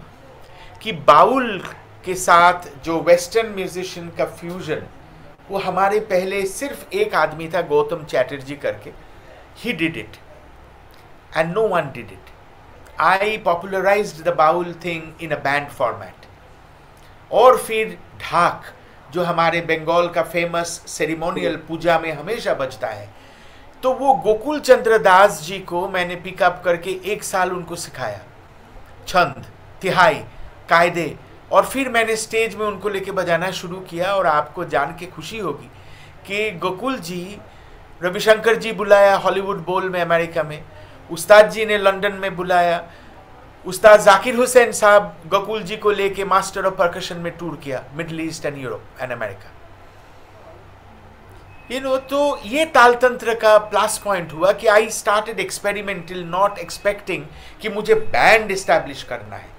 कि 0.84 0.92
बाउल 1.10 1.58
के 2.06 2.16
साथ 2.16 2.68
जो 2.86 3.00
वेस्टर्न 3.08 3.50
म्यूजिशियन 3.56 4.10
का 4.18 4.26
फ्यूजन 4.40 4.86
वो 5.50 5.60
हमारे 5.60 6.00
पहले 6.10 6.46
सिर्फ़ 6.48 6.96
एक 6.96 7.16
आदमी 7.16 7.48
था 7.54 7.62
गौतम 7.70 8.04
चैटर्जी 8.06 8.56
करके। 8.56 8.92
He 9.58 9.74
did 9.74 9.98
it 9.98 10.18
and 11.38 11.54
no 11.54 11.68
one 11.68 11.92
did 11.94 12.12
it 12.12 12.32
I 13.02 13.38
popularize 13.46 14.22
the 14.24 14.36
Baul 14.38 14.74
thing 14.86 15.24
in 15.24 15.32
a 15.32 15.40
band 15.44 15.68
format 15.78 16.19
और 17.32 17.58
फिर 17.58 17.98
ढाक, 18.22 18.64
जो 19.12 19.24
हमारे 19.24 19.62
बंगाल 19.62 20.08
का 20.10 20.24
फ़ेमस 20.24 20.84
सेरिमोनियल 20.88 21.56
पूजा 21.56 22.00
में 22.00 22.12
हमेशा 22.12 22.54
बजता 22.54 22.88
है। 22.88 23.10
तो 23.84 23.94
वो 23.94 24.14
गोकुल 24.14 24.60
चंद्र 24.60 24.98
दास 24.98 25.42
जी 25.44 25.60
को 25.60 25.88
मैंने 25.90 26.16
पिकअप 26.16 26.62
करके 26.66 26.92
एक 27.06 27.24
साल 27.24 27.52
उनको 27.52 27.76
सिखाया। 27.76 28.20
छंद, 29.08 29.46
तिहाई, 29.82 30.24
कायदे, 30.70 31.16
और 31.52 31.66
फिर 31.66 31.90
मैंने 31.90 32.16
स्टेज 32.16 32.56
में 32.56 32.66
उनको 32.66 32.90
लेके 32.90 33.12
बजाना 33.12 33.52
शुरू 33.52 33.80
किया 33.80 34.14
और 34.14 34.28
आपको 34.28 34.66
जान 34.66 34.96
के 35.00 35.06
खुशी 35.06 35.38
होगी 35.38 35.70
कि 36.28 36.52
गोकुल 36.52 36.98
जी, 36.98 37.40
रविशंकर 38.04 38.56
जी 38.56 38.72
बुलाया 38.72 39.16
हॉलीवुड 39.16 39.66
बोल 39.66 39.90
में 39.90 40.02
अमेरिका 40.02 40.44
में। 40.44 40.64
उस्ताद 41.12 41.50
जी 41.50 41.66
ने 41.66 41.78
लंदन 41.78 42.14
में 42.14 42.36
बुलाया। 42.36 42.78
उस्ताद 43.66 44.00
जाकिर 44.02 44.36
हुसैन 44.36 44.72
साहब 44.72 45.16
गकुल 45.34 45.64
जी 45.64 45.76
को 45.78 45.92
लेके 45.92 46.26
मास्टर 46.26 46.66
ऑफ़ 46.66 46.74
परकशन 46.76 47.18
में 47.18 47.32
टूर 47.38 47.56
किया 47.64 47.84
Middle 47.96 48.20
East 48.22 48.46
and 48.46 48.58
Europe 48.58 49.02
and 49.02 49.12
America 49.12 49.52
you 51.72 51.80
know 51.82 51.98
तो 52.12 52.20
ये 52.46 52.66
तालतंत्र 52.66 53.34
का 53.36 53.58
प्लस 53.72 53.98
पॉइंट 53.98 54.32
हुआ 54.34 54.52
कि 54.52 54.68
I 54.68 54.90
started 54.90 55.40
experimental 55.40 56.24
not 56.28 56.60
expecting 56.60 57.26
कि 57.62 57.70
मुझे 57.70 57.96
बैंड 57.96 58.52
इस्टेब्लिश 58.52 59.04
करना 59.04 59.36
है। 59.36 59.50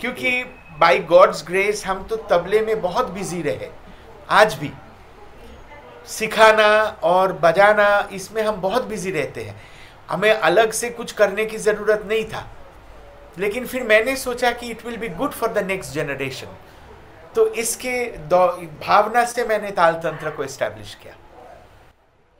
क्योंकि 0.00 0.42
बाई 0.80 0.98
गॉड्स 1.08 1.44
ग्रेस 1.46 1.84
हम 1.86 2.02
तो 2.02 2.16
तबले 2.30 2.60
में 2.60 2.80
बहुत 2.80 3.10
बिज़ी 3.10 3.42
रहे। 3.42 3.68
आज 4.30 4.54
भी 4.54 4.70
सिखाना 6.08 6.70
और 7.04 7.32
बजाना, 7.32 8.08
इसमें 8.12 8.42
हम 8.42 8.60
बहुत 8.60 8.84
बिज़ी 8.84 9.10
रहते 9.10 9.42
हैं। 9.44 9.60
हमें 10.10 10.32
अलग 10.32 10.70
से 10.72 10.90
कुछ 10.90 11.12
करने 11.12 11.44
की 11.44 11.58
ज़रूरत 11.58 12.04
नहीं 12.08 12.24
था। 12.24 12.46
लेकिन 13.38 13.66
फिर 13.66 13.82
मैंने 13.84 14.16
सोचा 14.16 14.50
कि 14.52 14.70
it 14.70 14.84
will 14.86 14.96
be 14.96 15.08
good 15.16 15.32
for 15.32 15.52
the 15.52 15.64
next 15.66 15.94
generation 15.94 16.56
तो 17.34 17.46
इसके 17.54 18.04
भावना 18.86 19.24
से 19.26 19.44
मैंने 19.46 19.70
ताल 19.72 19.94
तंत्र 20.04 20.30
को 20.30 20.44
इस्टेब्लिश 20.44 20.94
किया। 21.02 21.14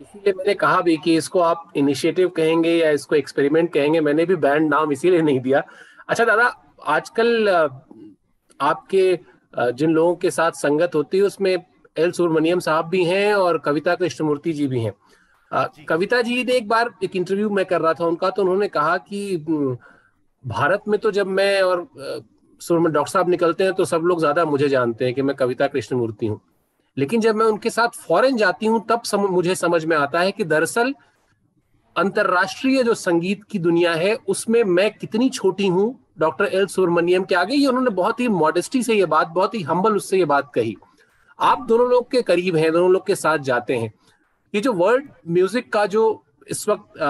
इसीलिए 0.00 0.32
मैंने 0.32 0.54
कहा 0.54 0.80
भी 0.80 0.96
कि 1.04 1.16
इसको 1.16 1.40
आप 1.40 1.72
इनिशिएटिव 1.76 2.28
कहेंगे 2.37 2.72
या 2.72 2.90
इसको 2.90 3.16
एक्सपेरिमेंट 3.16 3.72
कहेंगे 3.72 4.00
मैंने 4.00 4.24
भी 4.26 4.37
बैंड 4.38 4.68
नाम 4.70 4.92
इसीलिए 4.92 5.22
नहीं 5.22 5.40
दिया। 5.40 5.62
अच्छा 6.08 6.24
दादा 6.24 6.46
आजकल 6.87 7.48
आपके 8.61 9.18
जिन 9.54 9.90
लोगों 9.90 10.14
के 10.16 10.30
साथ 10.30 10.52
संगत 10.54 10.94
होती 10.94 11.18
है 11.18 11.24
उसमें 11.24 11.52
एल 11.52 12.11
सुब्रमण्यम 12.12 12.58
साहब 12.61 12.88
भी 12.88 13.04
हैं 13.04 13.34
और 13.34 13.58
कविता 13.58 13.94
कृष्णमूर्ति 13.94 14.52
जी 14.52 14.66
भी 14.68 14.80
हैं। 14.80 14.92
कविता 15.84 16.20
जी 16.22 16.42
ने 16.44 16.52
एक 16.52 16.68
बार 16.68 16.90
एक 17.04 17.16
इंटरव्यू 17.16 17.50
में 17.50 17.64
कर 17.64 17.80
रहा 17.80 17.92
था 17.94 18.04
उनका 18.06 18.30
तो 18.30 18.42
उन्होंने 18.42 18.68
कहा 18.70 18.96
कि 18.98 19.46
भारत 20.48 20.82
में 20.88 20.98
तो 21.00 21.11
जब 21.11 21.26
मैं 21.28 21.61
और 21.62 21.88
सुरमन 22.61 22.92
डॉक्टर 22.92 23.11
साहब 23.11 23.28
निकलते 23.28 23.64
हैं 23.64 23.72
तो 23.72 23.84
सब 23.84 24.02
लोग 24.02 24.18
ज़्यादा 24.18 24.44
मुझे 24.44 24.68
जानते 24.68 25.04
हैं 25.04 25.14
कि 25.14 25.22
मैं 25.22 25.37
कविता 25.37 25.66
कृष्णमूर्ति 25.66 26.26
हूँ। 26.26 26.40
लेकिन 26.96 27.20
जब 27.20 27.34
मैं 27.34 27.46
उनके 27.46 27.70
साथ 27.70 27.98
फॉरेन 27.98 28.37
जाती 28.37 28.66
हूँ 28.66 28.84
तब 28.88 29.02
सम, 29.02 29.20
मुझे 29.20 29.54
समझ 29.54 29.84
में 29.84 29.96
आता 29.96 30.20
है 30.20 30.32
कि 30.32 30.44
दरअसल 30.44 30.94
अंतरराष्ट्रीय 31.96 32.82
जो 32.84 32.94
संगीत 32.94 33.44
की 33.44 33.58
दुनिया 33.58 33.92
है 33.94 34.14
उसमें 34.28 34.62
मैं 34.64 34.90
कितनी 34.90 35.28
छोटी 35.30 35.66
हूँ 35.66 35.94
डॉक्टर 36.18 36.44
एल 36.46 36.66
सुब्रमण्यम 36.66 37.24
के 37.24 37.34
आगे। 37.34 37.54
ये 37.54 37.66
उन्होंने 37.66 37.90
बहुत 37.92 38.20
ही 38.20 38.28
मॉडेस्टी 38.28 38.82
से 38.82 38.94
ये 38.94 39.06
बात 39.06 39.28
बहुत 39.28 39.54
ही 39.54 39.62
हम्बल 39.62 39.96
उससे 39.96 40.18
ये 40.18 40.24
बात 40.24 40.50
कही। 40.54 40.76
आप 41.38 41.66
दोनों 41.68 41.88
लोग 41.90 42.11
के 42.11 42.22
करीब 42.22 42.56
हैं 42.56 42.72
दोनों 42.72 42.90
लोग 42.92 43.06
के 43.06 43.14
साथ 43.14 43.38
जाते 43.48 43.76
हैं। 43.76 43.92
ये 44.54 44.61
जो 44.61 44.72
वर्ल्ड 44.72 45.08
म्यूज़िक 45.28 45.72
का 45.72 45.84
जो 45.87 46.02
इस 46.50 46.68
वक्त 46.68 47.00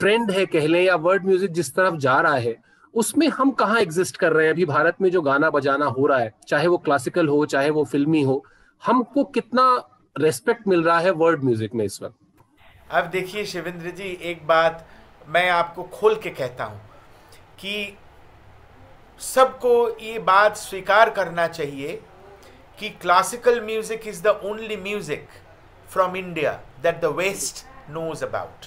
ट्रेंड 0.00 0.30
है 0.30 0.44
कह 0.46 0.66
लें, 0.66 0.82
या 0.82 0.94
वर्ल्ड 0.96 1.24
म्यूज़िक 1.24 1.50
जिस 1.52 1.74
तरफ़ 1.74 1.96
जा 1.96 2.20
रहा 2.20 2.36
है, 2.36 2.56
उसमें 2.94 3.26
हम 3.28 3.50
कहाँ 3.52 3.80
एग्जिस्ट 3.80 4.16
कर 4.16 4.32
रहे 4.32 4.46
हैं? 4.46 4.52
अभी 4.52 4.64
भारत 4.64 4.96
में 5.00 5.10
जो 5.10 5.22
गाना 5.22 5.50
बजाना 5.50 5.86
हो 5.88 6.06
रहा 6.06 6.18
है, 6.18 6.32
चाहे 6.48 6.66
वो 6.66 6.78
क्लासिकल 6.78 7.28
हो, 7.28 7.44
चाहे 7.46 7.70
वो 7.70 7.84
फिल्मी 7.84 8.22
हो, 8.22 8.42
हमको 8.82 9.24
कितना 9.30 9.64
रेस्पेक्ट 10.16 10.68
मिल 10.68 10.82
रहा 10.82 10.98
है 10.98 11.10
वर्ल्ड 11.12 11.44
म्यूज़िक 11.44 11.74
में 11.74 11.84
इस 11.84 12.02
वक्त? 12.02 12.16
अब 12.90 13.10
देखिए 13.10 13.44
शिवेंद्र 13.46 13.90
जी, 13.90 14.04
एक 14.04 14.46
बात 14.46 14.86
मैं 15.28 15.48
आपको 15.50 15.82
खोल 15.92 16.14
के 16.22 16.30
कहता 16.30 16.64
हूँ 16.64 16.80
कि 17.60 17.96
सबको 19.20 19.72
ये 20.02 20.18
बात 20.26 20.56
स्वीकार 20.56 21.10
करना 21.10 21.46
चाहिए 21.48 22.00
कि 22.78 22.88
classical 23.00 23.60
music 23.60 24.06
is 24.08 24.22
the 24.22 24.40
only 24.44 24.76
music 24.78 25.28
from 25.88 26.16
India 26.16 26.52
that 26.82 27.00
the 27.00 27.14
West 27.16 27.64
knows 27.90 28.24
about 28.24 28.66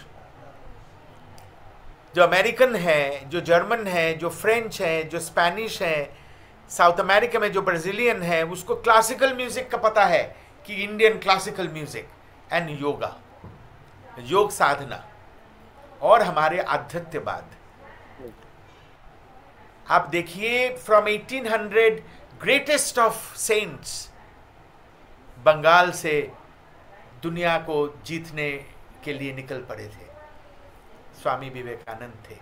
जो 2.16 2.24
अमेरिकन 2.24 2.76
है, 2.76 3.30
जो 3.30 3.42
जर्मन 3.42 3.88
है, 3.88 4.14
जो 4.14 4.30
फ्रेंच 4.30 4.82
है, 4.82 5.04
जो 5.04 5.20
स्पेनिश 5.20 5.82
है, 5.82 6.14
साउथ 6.70 7.00
अमेरिका 7.00 7.40
में 7.40 7.52
जो 7.52 7.62
ब्राज़ीलियन 7.62 8.22
है, 8.22 8.44
उसको 8.46 8.76
क्लासिकल 8.76 9.36
म्यूज़िक 9.36 9.70
का 9.72 9.78
पता 9.78 10.06
है 10.06 10.24
कि 10.66 10.74
Indian 10.84 11.18
classical 11.20 11.70
music 11.70 12.08
and 12.54 12.70
yoga 12.82 13.16
योग 14.20 14.52
साधना 14.52 15.04
और 16.02 16.22
हमारे 16.22 16.60
आध्यात्मवाद 16.60 17.52
आप 19.88 20.08
देखिए 20.10 20.70
from 20.76 21.06
1800 21.08 21.90
greatest 22.42 23.00
of 23.00 23.36
saints 23.38 23.92
Bengal 25.38 25.92
से 25.92 26.16
दुनिया 27.24 27.58
को 27.68 27.76
जीतने 28.06 28.50
के 29.04 29.14
लिए 29.14 29.34
निकल 29.34 29.62
पड़े 29.70 29.88
थे। 29.88 30.03
स्वामी 31.24 31.50
विवेकानंद 31.50 32.24
थे। 32.30 32.36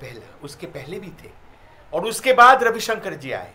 पहला 0.00 0.38
उसके 0.44 0.66
पहले 0.68 0.98
भी 1.00 1.10
थे। 1.22 1.30
और 1.92 2.06
उसके 2.06 2.32
बाद 2.34 2.62
रविशंकर 2.64 3.14
जी 3.16 3.32
आए। 3.32 3.52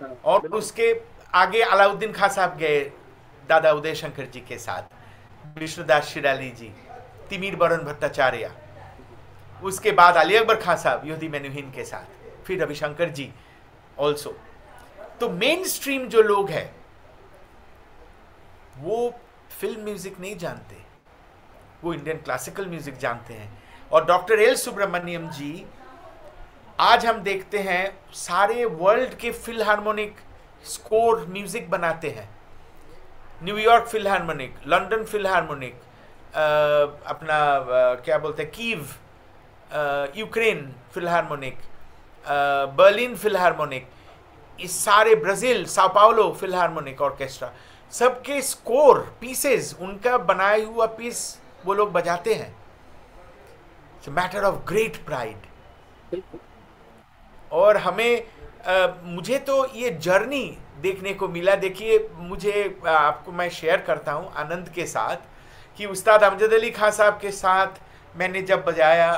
हाँ। 0.00 0.14
और 0.24 0.46
उसके 0.54 0.92
आगे 1.34 1.62
अलाउद्दीन 1.62 2.12
खां 2.12 2.28
साहब 2.28 2.56
गए 2.58 2.80
दादा 3.48 3.72
उदय 3.72 3.94
शंकर 3.94 4.26
जी 4.26 4.40
के 4.40 4.58
साथ। 4.58 5.58
विष्णुदास 5.58 6.04
शिराली 6.04 6.50
जी 6.52 6.72
तिमिर 7.30 7.56
बरन 7.56 7.84
भट्टाचार्य। 7.84 8.50
उसके 9.62 9.92
बाद 9.92 10.16
अली 10.16 10.36
अकबर 10.36 10.56
खां 10.56 10.76
साहब 10.76 11.06
योधी 11.06 11.28
मेनुहीन 11.28 11.70
के 11.72 11.84
साथ। 11.84 12.44
फिर 12.44 12.62
रविशंकर 12.62 13.08
जी 13.10 13.32
ऑल्सो 13.98 14.36
तो 15.20 15.28
मेन 15.30 15.64
स्ट्रीम 15.68 16.08
जो 16.08 16.22
लोग 16.22 16.50
हैं 16.50 16.70
वो 18.78 18.98
फ़िल्म 19.50 19.84
म्यूज़िक 19.84 20.20
नहीं 20.20 20.36
जानते। 20.38 20.76
वो 21.82 21.92
इंडियन 21.94 22.16
क्लासिकल 22.24 22.66
म्यूज़िक 22.66 22.96
जानते 22.98 23.34
हैं। 23.34 23.50
और 23.90 24.04
डॉक्टर 24.04 24.40
एल 24.40 24.54
सुब्रमण्यम 24.56 25.28
जी 25.30 25.64
आज 26.78 27.06
हम 27.06 27.18
देखते 27.22 27.58
हैं 27.58 27.84
सारे 28.14 28.64
वर्ल्ड 28.64 29.14
के 29.18 29.30
फिलहारमोनिक 29.32 30.16
स्कोर 30.66 31.26
म्यूज़िक 31.30 31.70
बनाते 31.70 32.08
हैं। 32.10 32.28
न्यूयॉर्क 33.44 33.86
फिलहारमोनिक 33.88 34.54
लंदन 34.66 35.04
फिलहारमोनिक 35.04 35.74
अपना 36.34 37.34
आ, 37.34 37.94
क्या 37.94 38.18
बोलते 38.18 38.42
हैं 38.42 38.52
Kyiv 38.52 38.88
Ukraine 40.18 40.74
philharmonic 40.94 41.58
Berlin 42.76 43.14
philharmonic 43.16 43.88
इस 44.58 44.78
सारे 44.84 45.14
Brazil 45.16 45.64
Sao Paulo 45.66 46.30
philharmonic 46.40 47.02
orchestra 47.02 47.52
सबके 47.92 48.40
स्कोर 48.42 48.98
पीसेस 49.20 49.74
उनका 49.80 50.16
बनाया 50.30 50.66
हुआ 50.66 50.86
पीस 50.96 51.20
वो 51.66 51.74
लोग 51.74 51.92
बजाते 51.92 52.34
हैं। 52.34 52.48
It's 53.96 54.08
matter 54.10 54.44
of 54.44 54.56
great 54.68 54.96
pride 55.06 56.20
और 57.52 57.76
हमें 57.76 58.22
आ, 58.58 58.86
मुझे 59.04 59.38
तो 59.38 59.54
ये 59.74 59.90
जर्नी 60.02 60.44
देखने 60.80 61.12
को 61.14 61.28
मिला। 61.28 61.54
देखिए 61.56 61.98
मुझे 62.12 62.80
आपको 62.88 63.32
मैं 63.32 63.48
शेयर 63.50 63.80
करता 63.82 64.12
हूँ 64.12 64.32
आनंद 64.36 64.68
के 64.74 64.86
साथ 64.86 65.16
कि 65.78 65.86
उस्ताद 65.86 66.22
अमजद 66.24 66.52
अली 66.52 66.70
खान 66.70 66.90
साहब 66.90 67.18
के 67.20 67.30
साथ 67.32 67.80
मैंने 68.14 68.42
जब 68.42 68.64
बजाया 68.64 69.12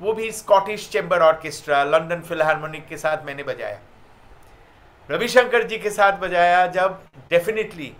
वो 0.00 0.12
भी 0.12 0.30
Scottish 0.32 0.88
chamber 0.90 1.22
orchestra 1.22 1.82
London 1.84 2.20
philharmonic 2.22 2.86
के 2.88 2.96
साथ 2.96 3.24
मैंने 3.26 3.42
बजाया। 3.42 3.78
रविशंकर 5.08 5.66
जी 5.68 5.78
के 5.78 5.90
साथ 5.90 6.18
बजाया 6.20 6.66
जब 6.72 7.00
डेफिनेटली 7.30 7.92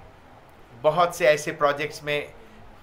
बहुत 0.82 1.16
से 1.16 1.26
ऐसे 1.26 1.52
प्रोजेक्ट्स 1.54 2.02
में 2.04 2.32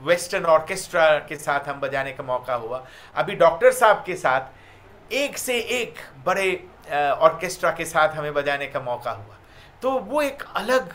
वेस्टर्न 0.01 0.45
ऑर्केस्ट्रा 0.45 1.07
के 1.19 1.35
साथ 1.35 1.67
हम 1.67 1.79
बजाने 1.79 2.11
का 2.11 2.23
मौका 2.23 2.55
हुआ। 2.55 2.85
अभी 3.15 3.35
डॉक्टर 3.35 3.71
साहब 3.71 4.03
के 4.05 4.15
साथ 4.15 5.13
एक 5.13 5.37
से 5.37 5.57
एक 5.57 5.99
बड़े 6.25 6.51
ऑर्केस्ट्रा 6.91 7.71
के 7.71 7.85
साथ 7.85 8.15
हमें 8.15 8.33
बजाने 8.33 8.67
का 8.67 8.79
मौका 8.81 9.11
हुआ। 9.11 9.37
तो 9.81 9.91
वो 9.91 10.21
एक 10.21 10.43
अलग 10.55 10.93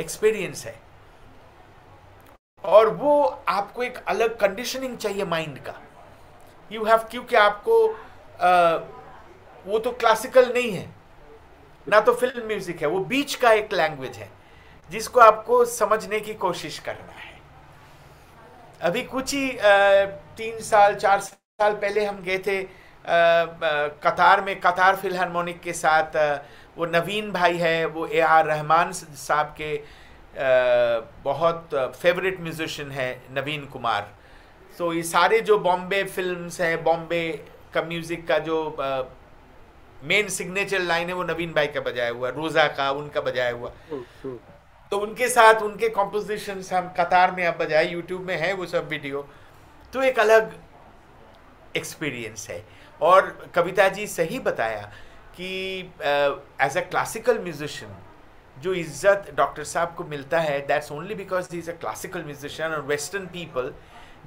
एक्सपीरियंस 0.00 0.64
है। 0.66 0.74
और 2.64 2.88
वो 2.94 3.24
आपको 3.48 3.82
एक 3.82 3.98
अलग 4.08 4.38
कंडीशनिंग 4.38 4.96
चाहिए 4.98 5.24
माइंड 5.24 5.58
का। 5.58 5.74
यू 6.70 6.84
हैव 6.84 7.08
क्योंकि 7.10 7.36
आपको 7.36 7.86
आ, 8.40 8.76
वो 9.66 9.78
तो 9.78 9.90
क्लासिकल 9.92 10.52
नहीं 10.54 10.70
है। 10.72 10.88
ना 11.86 12.00
तो 12.00 12.12
फ़िल्म 12.14 12.46
म्यूज़िक 12.46 12.80
है। 12.82 12.88
वो 12.88 13.00
बीच 13.04 13.34
का 13.34 13.52
एक 13.52 13.72
लैंग्वेज 13.72 14.16
है 14.16 14.30
जिसको 14.90 15.20
आपको 15.20 15.64
समझने 15.64 16.20
की 16.20 16.34
कोशिश 16.34 16.78
करना 16.78 17.12
है। 17.12 17.29
अभी 18.80 19.02
कुछ 19.04 19.34
ही 19.34 19.48
तीन 20.36 20.60
साल 20.64 20.94
चार 20.96 21.20
साल 21.20 21.72
पहले 21.74 22.04
हम 22.04 22.22
गए 22.22 22.38
थे 22.38 22.62
कतार 24.02 24.40
में। 24.40 24.54
कतार 24.60 24.96
फिलहारमोनिक 24.96 25.60
के 25.60 25.72
साथ 25.74 26.16
वो 26.76 26.86
नवीन 26.86 27.30
भाई 27.32 27.56
है 27.58 27.84
वो 27.86 28.06
ए 28.06 28.20
आर 28.20 28.46
रहमान 28.46 28.92
साहब 28.92 29.54
के 29.60 29.72
बहुत 31.24 31.74
फेवरेट 32.02 32.40
म्यूजिशियन 32.40 32.90
है 32.90 33.10
नवीन 33.32 33.64
कुमार। 33.72 34.08
तो 34.78 34.92
ये 34.92 35.02
सारे 35.04 35.40
जो 35.42 35.58
बॉम्बे 35.60 36.02
फिल्म्स 36.06 36.60
हैं 36.60 36.82
बॉम्बे 36.84 37.24
का 37.74 37.82
म्यूज़िक 37.82 38.26
का 38.28 38.38
जो 38.46 38.58
मेन 40.04 40.28
सिग्नेचर 40.30 40.80
लाइन 40.82 41.08
है 41.08 41.14
वो 41.14 41.24
नवीन 41.24 41.52
भाई 41.54 41.66
का 41.68 41.80
बजाया 41.82 42.10
हुआ 42.10 42.28
रोज़ा 42.36 42.66
का 42.78 42.90
उनका 42.92 43.20
बजाया 43.20 43.52
हुआ। 43.52 43.70
हम्म, 43.90 44.04
हम्म। 44.22 44.38
तो 44.92 44.98
उनके 44.98 45.28
साथ 45.28 45.62
उनके 45.62 45.88
कॉम्पोजिशन 45.88 46.62
हम 46.72 46.88
कतार 46.98 47.30
में 47.34 47.46
अब 47.46 47.56
बजाए 47.58 47.88
यूट्यूब 47.88 48.22
में 48.26 48.36
है, 48.36 48.52
वो 48.52 48.66
सब 48.66 48.88
वीडियो 48.88 49.26
तो 49.92 50.02
एक 50.02 50.18
अलग 50.18 50.54
एक्सपीरियंस 51.76 52.48
है। 52.50 52.62
और 53.00 53.50
कविता 53.54 53.88
जी 53.88 54.06
सही 54.06 54.38
बताया 54.38 54.82
कि 55.36 55.48
एज 56.62 56.76
अ 56.76 56.80
क्लासिकल 56.80 57.38
म्यूजिशियन 57.38 57.96
जो 58.56 58.74
इज़्ज़त 58.74 59.30
डॉक्टर 59.36 59.64
साहब 59.64 59.94
को 59.98 60.04
मिलता 60.04 60.40
है 60.40 60.58
that's 60.66 60.90
only 60.92 61.14
because 61.14 61.48
he 61.52 61.58
is 61.58 61.70
a 61.70 61.74
classical 61.80 62.24
musician 62.24 62.72
और 62.72 62.82
western 62.86 63.26
people 63.32 63.72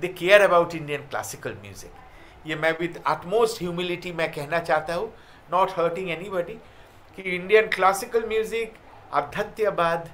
they 0.01 0.07
care 0.19 0.41
about 0.41 0.75
Indian 0.75 1.01
classical 1.09 1.53
music 1.61 2.47
ये 2.47 2.55
मैं 2.55 2.71
विद 2.79 3.01
अटमोस्ट 3.07 3.61
ह्यूमिलिटी 3.61 4.11
मैं 4.13 4.31
कहना 4.33 4.59
चाहता 4.61 4.95
हूँ 4.95 5.13
नॉट 5.51 5.71
हर्टिंग 5.77 6.09
एनी 6.11 6.29
बडी 6.29 6.53
कि 7.17 7.21
इंडियन 7.35 7.67
क्लासिकल 7.75 8.25
म्यूज़िक 8.27 8.73
अध्यत्यवाद 9.13 10.09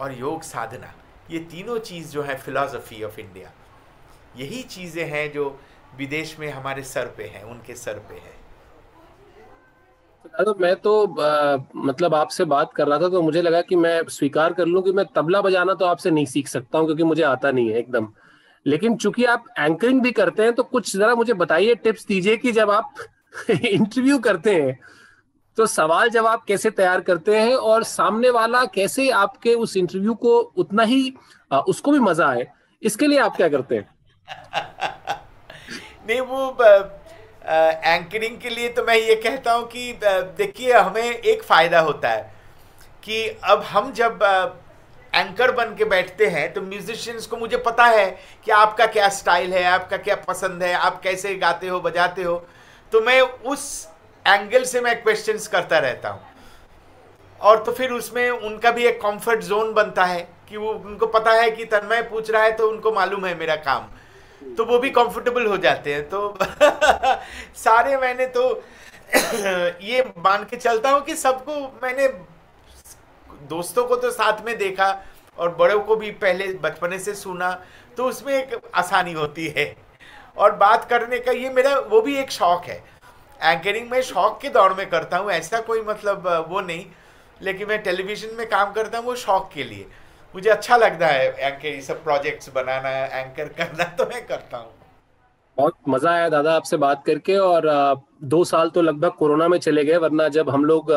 और 0.00 0.12
योग 0.12 0.42
साधना 0.42 0.92
ये 1.30 1.38
तीनों 1.38 1.78
चीज़ 1.78 2.12
जो 2.12 2.22
है 2.22 2.36
फिलॉसफी 2.38 3.02
ऑफ़ 3.02 3.20
इंडिया 3.20 3.50
यही 4.36 4.62
चीज़ें 4.62 5.04
हैं 5.04 5.32
जो 5.32 5.48
विदेश 5.98 6.38
में 6.38 6.50
हमारे 6.50 6.82
सर 6.82 7.06
पे 7.16 7.24
हैं 7.24 7.42
उनके 7.42 7.74
सर 7.74 7.98
पे 8.08 8.14
है। 8.14 8.34
तो 10.44 10.54
मैं 10.60 10.74
तो 10.76 11.20
आ, 11.20 11.56
मतलब 11.76 12.14
आपसे 12.14 12.44
बात 12.44 12.72
कर 12.72 12.86
रहा 12.86 12.98
था 12.98 13.08
तो 13.08 13.22
मुझे 13.22 13.42
लगा 13.42 13.60
कि 13.60 13.76
मैं 13.76 14.02
स्वीकार 14.08 14.52
कर 14.52 14.66
लूँ 14.66 14.82
कि 14.82 14.92
मैं 14.92 15.04
तबला 15.14 15.40
बजाना 15.42 15.74
तो 15.74 15.84
आपसे 15.84 16.10
नहीं 16.10 16.26
सीख 16.26 16.48
सकता 16.48 16.78
हूँ 16.78 16.86
क्योंकि 16.86 17.02
मुझे 17.02 17.22
आता 17.22 17.50
नहीं 17.50 17.68
है 17.68 17.78
एकदम। 17.78 18.08
लेकिन 18.66 18.96
चूँकि 18.96 19.24
आप 19.24 19.44
एंकरिंग 19.58 20.00
भी 20.02 20.12
करते 20.12 20.42
हैं 20.42 20.52
तो 20.52 20.62
कुछ 20.62 20.96
जरा 20.96 21.14
मुझे 21.14 21.34
बताइए 21.34 21.74
टिप्स 21.74 22.06
दीजिए 22.06 22.36
कि 22.36 22.52
जब 22.52 22.70
आप 22.70 22.94
इंटरव्यू 23.50 24.18
करते 24.18 24.54
हैं 24.54 24.78
तो 25.56 25.66
सवाल 25.66 26.08
जवाब 26.10 26.42
कैसे 26.48 26.70
तैयार 26.70 27.00
करते 27.00 27.38
हैं 27.38 27.54
और 27.54 27.82
सामने 27.84 28.30
वाला 28.30 28.64
कैसे 28.64 29.08
आपके 29.10 29.54
उस 29.54 29.76
इंटरव्यू 29.76 30.14
को 30.14 30.38
उतना 30.56 30.82
ही 30.82 31.12
आ, 31.52 31.58
उसको 31.58 31.92
भी 31.92 31.98
मज़ा 31.98 32.28
आए? 32.28 32.46
इसके 32.82 33.06
लिए 33.06 33.18
आप 33.18 33.36
क्या 33.36 33.48
करते 33.48 33.74
हैं? 33.74 33.88
नहीं 36.08 36.20
वो 36.20 36.56
एंकरिंग 37.84 38.38
के 38.40 38.50
लिए 38.50 38.68
तो 38.68 38.84
मैं 38.84 38.96
ये 38.96 39.14
कहता 39.14 39.52
हूँ 39.52 39.66
कि 39.66 39.92
देखिए 40.04 40.72
हमें 40.72 41.02
एक 41.02 41.42
फ़ायदा 41.42 41.80
होता 41.80 42.08
है 42.08 42.34
कि 43.02 43.26
अब 43.44 43.62
हम 43.62 43.92
जब 43.92 44.22
एंकर 45.14 45.52
बन 45.52 45.74
के 45.74 45.84
बैठते 45.84 46.26
हैं 46.26 46.52
तो 46.52 46.62
म्यूजिशियंस 46.62 47.26
को 47.26 47.36
मुझे 47.36 47.56
पता 47.56 47.84
है 47.84 48.06
कि 48.44 48.50
आपका 48.50 48.86
क्या 48.86 49.08
स्टाइल 49.08 49.52
है 49.54 49.64
आपका 49.64 49.96
क्या 49.96 50.16
पसंद 50.28 50.62
है 50.62 50.72
आप 50.74 51.00
कैसे 51.02 51.34
गाते 51.34 51.68
हो 51.68 51.80
बजाते 51.80 52.22
हो। 52.22 52.34
तो 52.92 53.00
मैं 53.00 53.20
उस 53.20 53.88
एंगल 54.26 54.64
से 54.64 54.80
मैं 54.80 55.02
क्वेश्चंस 55.02 55.46
करता 55.48 55.78
रहता 55.78 56.08
हूँ। 56.08 56.20
और 57.40 57.62
तो 57.64 57.72
फिर 57.72 57.90
उसमें 57.92 58.28
उनका 58.30 58.70
भी 58.70 58.84
एक 58.84 59.00
कंफर्ट 59.00 59.40
जोन 59.40 59.72
बनता 59.74 60.04
है 60.04 60.20
कि 60.48 60.56
वो 60.56 60.72
उनको 60.72 61.06
पता 61.08 61.32
है 61.32 61.50
कि 61.50 61.64
तन्मय 61.64 62.02
पूछ 62.02 62.30
रहा 62.30 62.42
है 62.42 62.52
तो 62.56 62.68
उनको 62.68 62.92
मालूम 62.92 63.26
है 63.26 63.34
मेरा 63.38 63.56
काम। 63.62 63.88
तो 64.56 64.64
वो 64.64 64.78
भी 64.78 64.90
कंफर्टेबल 64.90 65.46
हो 65.46 65.56
जाते 65.56 65.94
हैं। 65.94 66.08
तो 66.08 66.38
सारे 67.56 67.96
मैंने 67.96 68.26
तो 68.26 68.48
ये 69.82 70.02
मान 70.18 70.44
के 70.44 70.56
चलता 70.56 70.90
हूँ 70.90 71.00
कि 71.04 71.14
सबको 71.16 71.60
मैंने 71.82 72.08
दोस्तों 73.48 73.84
को 73.84 73.96
तो 73.96 74.10
साथ 74.10 74.44
में 74.46 74.56
देखा 74.58 74.88
और 75.38 75.54
बड़ों 75.54 75.80
को 75.80 75.96
भी 75.96 76.10
पहले 76.20 76.46
बचपने 76.62 76.98
से 76.98 77.14
सुना 77.14 77.50
तो 77.96 78.04
उसमें 78.04 78.32
एक 78.34 78.60
आसानी 78.74 79.12
होती 79.12 79.46
है। 79.56 79.74
और 80.36 80.52
बात 80.56 80.84
करने 80.84 81.18
का 81.18 81.32
ये 81.32 81.50
मेरा 81.50 81.78
वो 81.80 82.00
भी 82.00 82.16
एक 82.16 82.30
शौक 82.30 82.64
है। 82.64 82.82
एंकरिंग 83.42 83.90
में 83.90 84.00
शौक 84.04 84.38
के 84.42 84.48
दौर 84.50 84.74
में 84.74 84.88
करता 84.90 85.18
हूँ, 85.18 85.30
ऐसा 85.32 85.60
कोई 85.62 85.80
मतलब 85.82 86.26
वो 86.48 86.60
नहीं। 86.62 86.84
लेकिन 87.40 87.68
मैं 87.68 87.82
टेलीविज़न 87.82 88.36
में 88.36 88.48
काम 88.48 88.72
करता 88.72 88.98
हूँ 88.98 89.06
वो 89.06 89.14
शौक 89.16 89.50
के 89.54 89.64
लिए। 89.64 89.86
मुझे 90.34 90.50
अच्छा 90.50 90.76
लगता 90.76 91.06
है 91.06 91.28
एंकर 91.28 91.66
ये 91.66 91.80
सब 91.82 92.02
प्रोजेक्ट्स 92.04 92.48
बनाना 92.54 92.88
एंकर 92.88 93.48
करना 93.54 93.84
तो 93.96 94.04
मैं 94.06 94.26
करता 94.26 94.56
हूँ। 94.56 94.72
बहुत 95.58 95.74
मज़ा 95.88 96.10
आया 96.10 96.28
दादा 96.28 96.54
आपसे 96.54 96.76
बात 96.78 97.02
करके 97.06 97.36
और 97.38 97.68
दो 98.24 98.42
साल 98.44 98.70
तो 98.70 98.82
लगभग 98.82 99.12
कोरोना 99.18 99.48
में 99.48 99.58
चले 99.58 99.84
गए, 99.84 99.96
वरना 99.98 100.28
जब 100.30 100.50
हम 100.50 100.64
लोग 100.64 100.92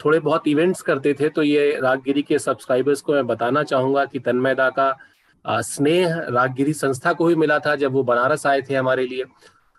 थोड़े 0.00 0.18
बहुत 0.20 0.48
इवेंट्स 0.48 0.82
करते 0.82 1.14
थे 1.14 1.28
तो 1.28 1.42
ये 1.42 1.78
रागगिरी 1.82 2.22
के 2.22 2.38
सब्सक्राइबर्स 2.38 3.00
को 3.00 3.12
मैं 3.12 3.26
बताना 3.26 3.62
चाहूँगा 3.64 4.04
कि 4.04 4.18
तन्मयदा 4.20 4.68
का 4.78 5.60
स्नेह 5.62 6.14
रागगिरी 6.30 6.72
संस्था 6.74 7.12
को 7.12 7.28
ही 7.28 7.34
मिला 7.36 7.58
था 7.58 7.74
जब 7.76 7.92
वो 7.92 8.02
बनारस 8.04 8.46
आए 8.46 8.60
थे 8.62 8.74
हमारे 8.74 9.06
लिए। 9.06 9.24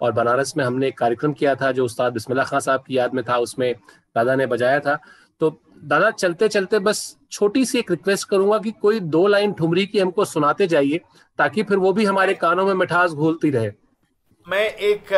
और 0.02 0.12
बनारस 0.12 0.54
में 0.58 0.64
हमने 0.66 0.88
एक 0.88 0.98
कार्यक्रम 0.98 1.34
किया 1.34 1.56
था 1.56 1.72
जो 1.72 1.86
उस्ताद 1.86 2.14
बिस्मिल्ला 2.14 2.44
खान 2.44 2.60
साहब 2.60 2.84
की 2.88 2.98
याद 2.98 3.14
में 3.14 3.24
था 3.30 3.38
उसमें 3.38 3.74
दादा 4.16 4.36
ने 4.36 4.46
बजाया 4.46 4.80
था। 4.80 4.98
तो 5.42 5.50
दादा 5.84 6.10
चलते 6.12 6.48
चलते 6.48 6.80
बस 6.80 7.18
छोटी 7.32 7.66
सी 7.66 7.80
एक 7.80 7.92
रिक्वेस्ट 7.92 8.28
करूँगा 8.30 8.58
कि 8.60 8.72
कोई 8.72 9.00
दो 9.00 9.26
लाइन 9.28 9.54
ठुमरी 9.54 9.86
की 9.86 10.00
हमको 10.00 10.26
सुनाते 10.26 10.68
जाइए 10.68 11.00
ताकि 11.40 11.64
फिर 11.64 11.78
वो 11.78 11.94
भी 11.94 12.06
हमारे 12.06 12.34
कानों 12.36 12.66
में 12.66 12.74
मिठास 12.74 13.12
घोलती 13.12 13.50
रहे। 13.50 13.72
मैं 14.48 14.66
एक 14.66 15.14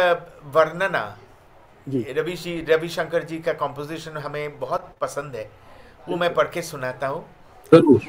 वर्णना। 0.55 1.05
रवि 1.87 2.35
जी 2.35 2.59
रविशंकर 2.69 3.23
जी 3.23 3.37
का 3.39 3.53
कॉम्पोजिशन 3.55 4.17
हमें 4.17 4.59
बहुत 4.59 4.93
पसंद 5.01 5.35
है 5.35 5.49
वो 6.09 6.17
मैं 6.17 6.33
पढ़ 6.33 6.47
के 6.47 6.61
सुनाता 6.61 7.07
हूँ। 7.07 7.25
ज़रूर। 7.71 8.01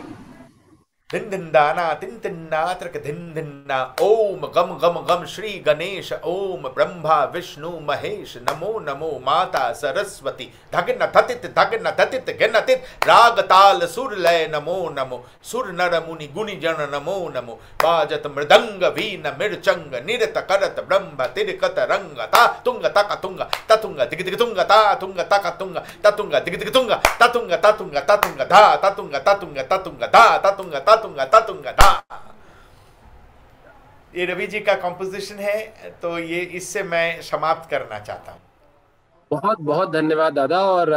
धिन 1.12 1.28
धिन्दाना 1.30 1.92
तिन 1.92 2.10
तिन्ना 2.18 2.60
त्रक 2.72 2.96
धिन 3.04 3.16
धिन्ना, 3.34 3.78
ओम 4.02 4.46
गम 4.46 4.70
गम 4.82 4.94
गम 5.08 5.24
श्री 5.24 5.50
गणेश, 5.66 6.12
ओम 6.24 6.62
ब्रह्मा 6.68 7.16
विष्णु 7.24 7.70
महेश, 7.88 8.36
नमो 8.42 8.78
नमो 8.80 9.10
माता 9.26 9.72
सरस्वती, 9.72 10.48
धगन 10.74 11.04
थतित 11.16 11.44
धगन 11.58 11.90
थतित 11.98 12.30
घन 12.40 12.58
तित 12.60 12.84
राग 13.06 13.40
ताल 13.50 13.86
सुर 13.86 14.16
लय 14.18 14.46
नमो 14.54 14.76
नमो, 14.98 15.22
सुर 15.50 15.70
नर 15.72 15.98
मुनि 16.08 16.26
गुणि 16.34 16.56
जन 16.62 16.80
नमो 16.94 17.16
नमो, 17.36 17.58
बाजत 17.82 18.26
मृदंग 18.36 18.84
वीन 18.96 19.30
मिर्चंग, 19.40 19.94
निरत 20.06 20.38
करत 20.50 20.84
ब्रह्म 20.88 21.26
तिरकत 21.34 21.78
रंग 21.92 22.24
ता, 22.32 22.46
तुंग 22.64 22.86
तक 22.96 23.14
तुंग 23.22 23.44
ततुंग 23.68 24.00
दिग 24.10 24.24
दिग 24.24 24.38
तुंग 24.38 24.58
ता, 24.62 24.80
तुंग 24.94 25.20
तक 25.32 25.56
तुंग 25.58 25.76
ततुंग 26.04 26.34
दिग 26.34 26.58
दिग 26.58 26.72
तुंग 26.74 26.90
ततुंग 27.20 27.52
ततुंग 27.64 27.96
ततुंग 28.08 28.40
धा 28.50 28.64
ततुंग 28.84 29.14
ततुंग 29.28 29.58
ततुंग 29.70 30.02
धा 30.12 30.26
ततुंग 30.38 30.74
ततुंग 31.02 31.16
तातुंगा 31.16 31.24
तातुंगा 31.26 31.72
धा 31.72 32.18
ये 34.14 34.24
रवि 34.26 34.46
जी 34.46 34.60
का 34.60 34.74
कंपोजिशन 34.76 35.38
है 35.38 35.58
तो 36.02 36.18
ये 36.18 36.40
इससे 36.52 36.82
मैं 36.84 37.20
समाप्त 37.22 37.70
करना 37.70 37.98
चाहता 37.98 38.32
हूँ। 38.32 38.40
बहुत 39.30 39.60
बहुत 39.62 39.92
धन्यवाद 39.92 40.32
दादा 40.34 40.60
और 40.62 40.90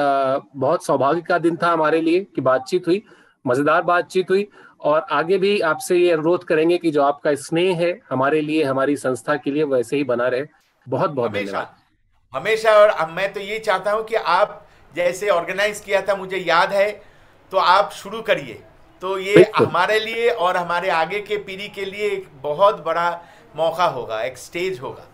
बहुत 0.55 0.85
सौभाग्य 0.85 1.21
का 1.21 1.37
दिन 1.39 1.55
था 1.55 1.71
हमारे 1.71 2.01
लिए 2.01 2.19
कि 2.35 2.41
बातचीत 2.41 2.87
हुई 2.87 3.01
मज़ेदार 3.45 3.81
बातचीत 3.83 4.29
हुई 4.29 4.47
और 4.81 5.05
आगे 5.11 5.37
भी 5.37 5.59
आपसे 5.61 5.97
ये 5.97 6.11
अनुरोध 6.11 6.43
करेंगे 6.43 6.77
कि 6.77 6.91
जो 6.91 7.01
आपका 7.03 7.33
स्नेह 7.37 7.77
है 7.77 7.91
हमारे 8.09 8.41
लिए 8.41 8.63
हमारी 8.63 8.95
संस्था 8.97 9.35
के 9.37 9.51
लिए 9.51 9.63
वैसे 9.65 9.95
ही 9.97 10.03
बना 10.03 10.27
रहे। 10.27 10.43
बहुत 10.87 11.09
बहुत 11.11 11.31
धन्यवाद। 11.31 11.75
हमेशा 12.33 12.71
और 12.75 13.11
मैं 13.11 13.31
तो 13.33 13.39
ये 13.39 13.59
चाहता 13.61 13.91
हूँ 13.91 14.03
कि 14.05 14.15
आप 14.15 14.61
जैसे 14.93 15.29
ऑर्गेनाइज 15.29 15.79
किया 15.79 16.01
था 16.01 16.15
मुझे 16.15 16.37
याद 16.37 16.73
है 16.73 16.89
तो 17.51 17.57
आप 17.57 17.91
शुरू 17.93 18.21
करिए। 18.21 18.61
तो 19.01 19.17
ये 19.19 19.51
हमारे 19.55 19.99
लिए 19.99 20.29
और 20.29 20.57
हमारे 20.57 20.89
आगे 20.89 21.19
के 21.19 21.37
पीढ़ी 21.37 21.67
के 21.67 21.85
लिए 21.85 22.09
एक 22.09 22.27
बहुत 22.41 22.83
बड़ा 22.83 23.21
मौका 23.55 23.85
होगा 23.85 24.21
एक 24.21 24.37
स्टेज 24.37 24.79
होगा। 24.79 25.05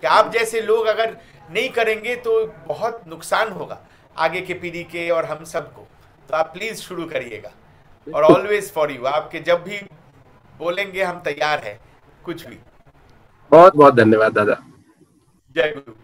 कि 0.00 0.06
आप 0.06 0.32
जैसे 0.32 0.60
लोग 0.60 0.86
अगर 0.86 1.16
नहीं 1.50 1.68
करेंगे 1.68 2.16
तो 2.16 2.46
बहुत 2.46 3.02
नुकसान 3.08 3.52
होगा 3.52 3.78
आगे 4.16 4.40
के 4.40 4.54
पीढ़ी 4.54 4.84
के 4.84 5.10
और 5.10 5.24
हम 5.24 5.44
सबको। 5.44 5.88
तो 6.28 6.36
आप 6.36 6.52
प्लीज़ 6.52 6.80
शुरू 6.80 7.04
करिएगा। 7.04 7.52
और 8.14 8.24
ऑलवेज 8.24 8.72
फॉर 8.72 8.90
यू 8.90 9.04
आपके 9.04 9.40
जब 9.40 9.64
भी 9.64 9.78
बोलेंगे 10.58 11.02
हम 11.02 11.20
तैयार 11.20 11.58
हैं। 11.58 11.80
कुछ 12.24 12.46
भी। 12.46 12.58
बहुत 13.50 13.76
बहुत 13.76 13.94
धन्यवाद 13.94 14.32
दादा। 14.32 14.54
जय 15.56 15.70
गुरु। 15.70 16.01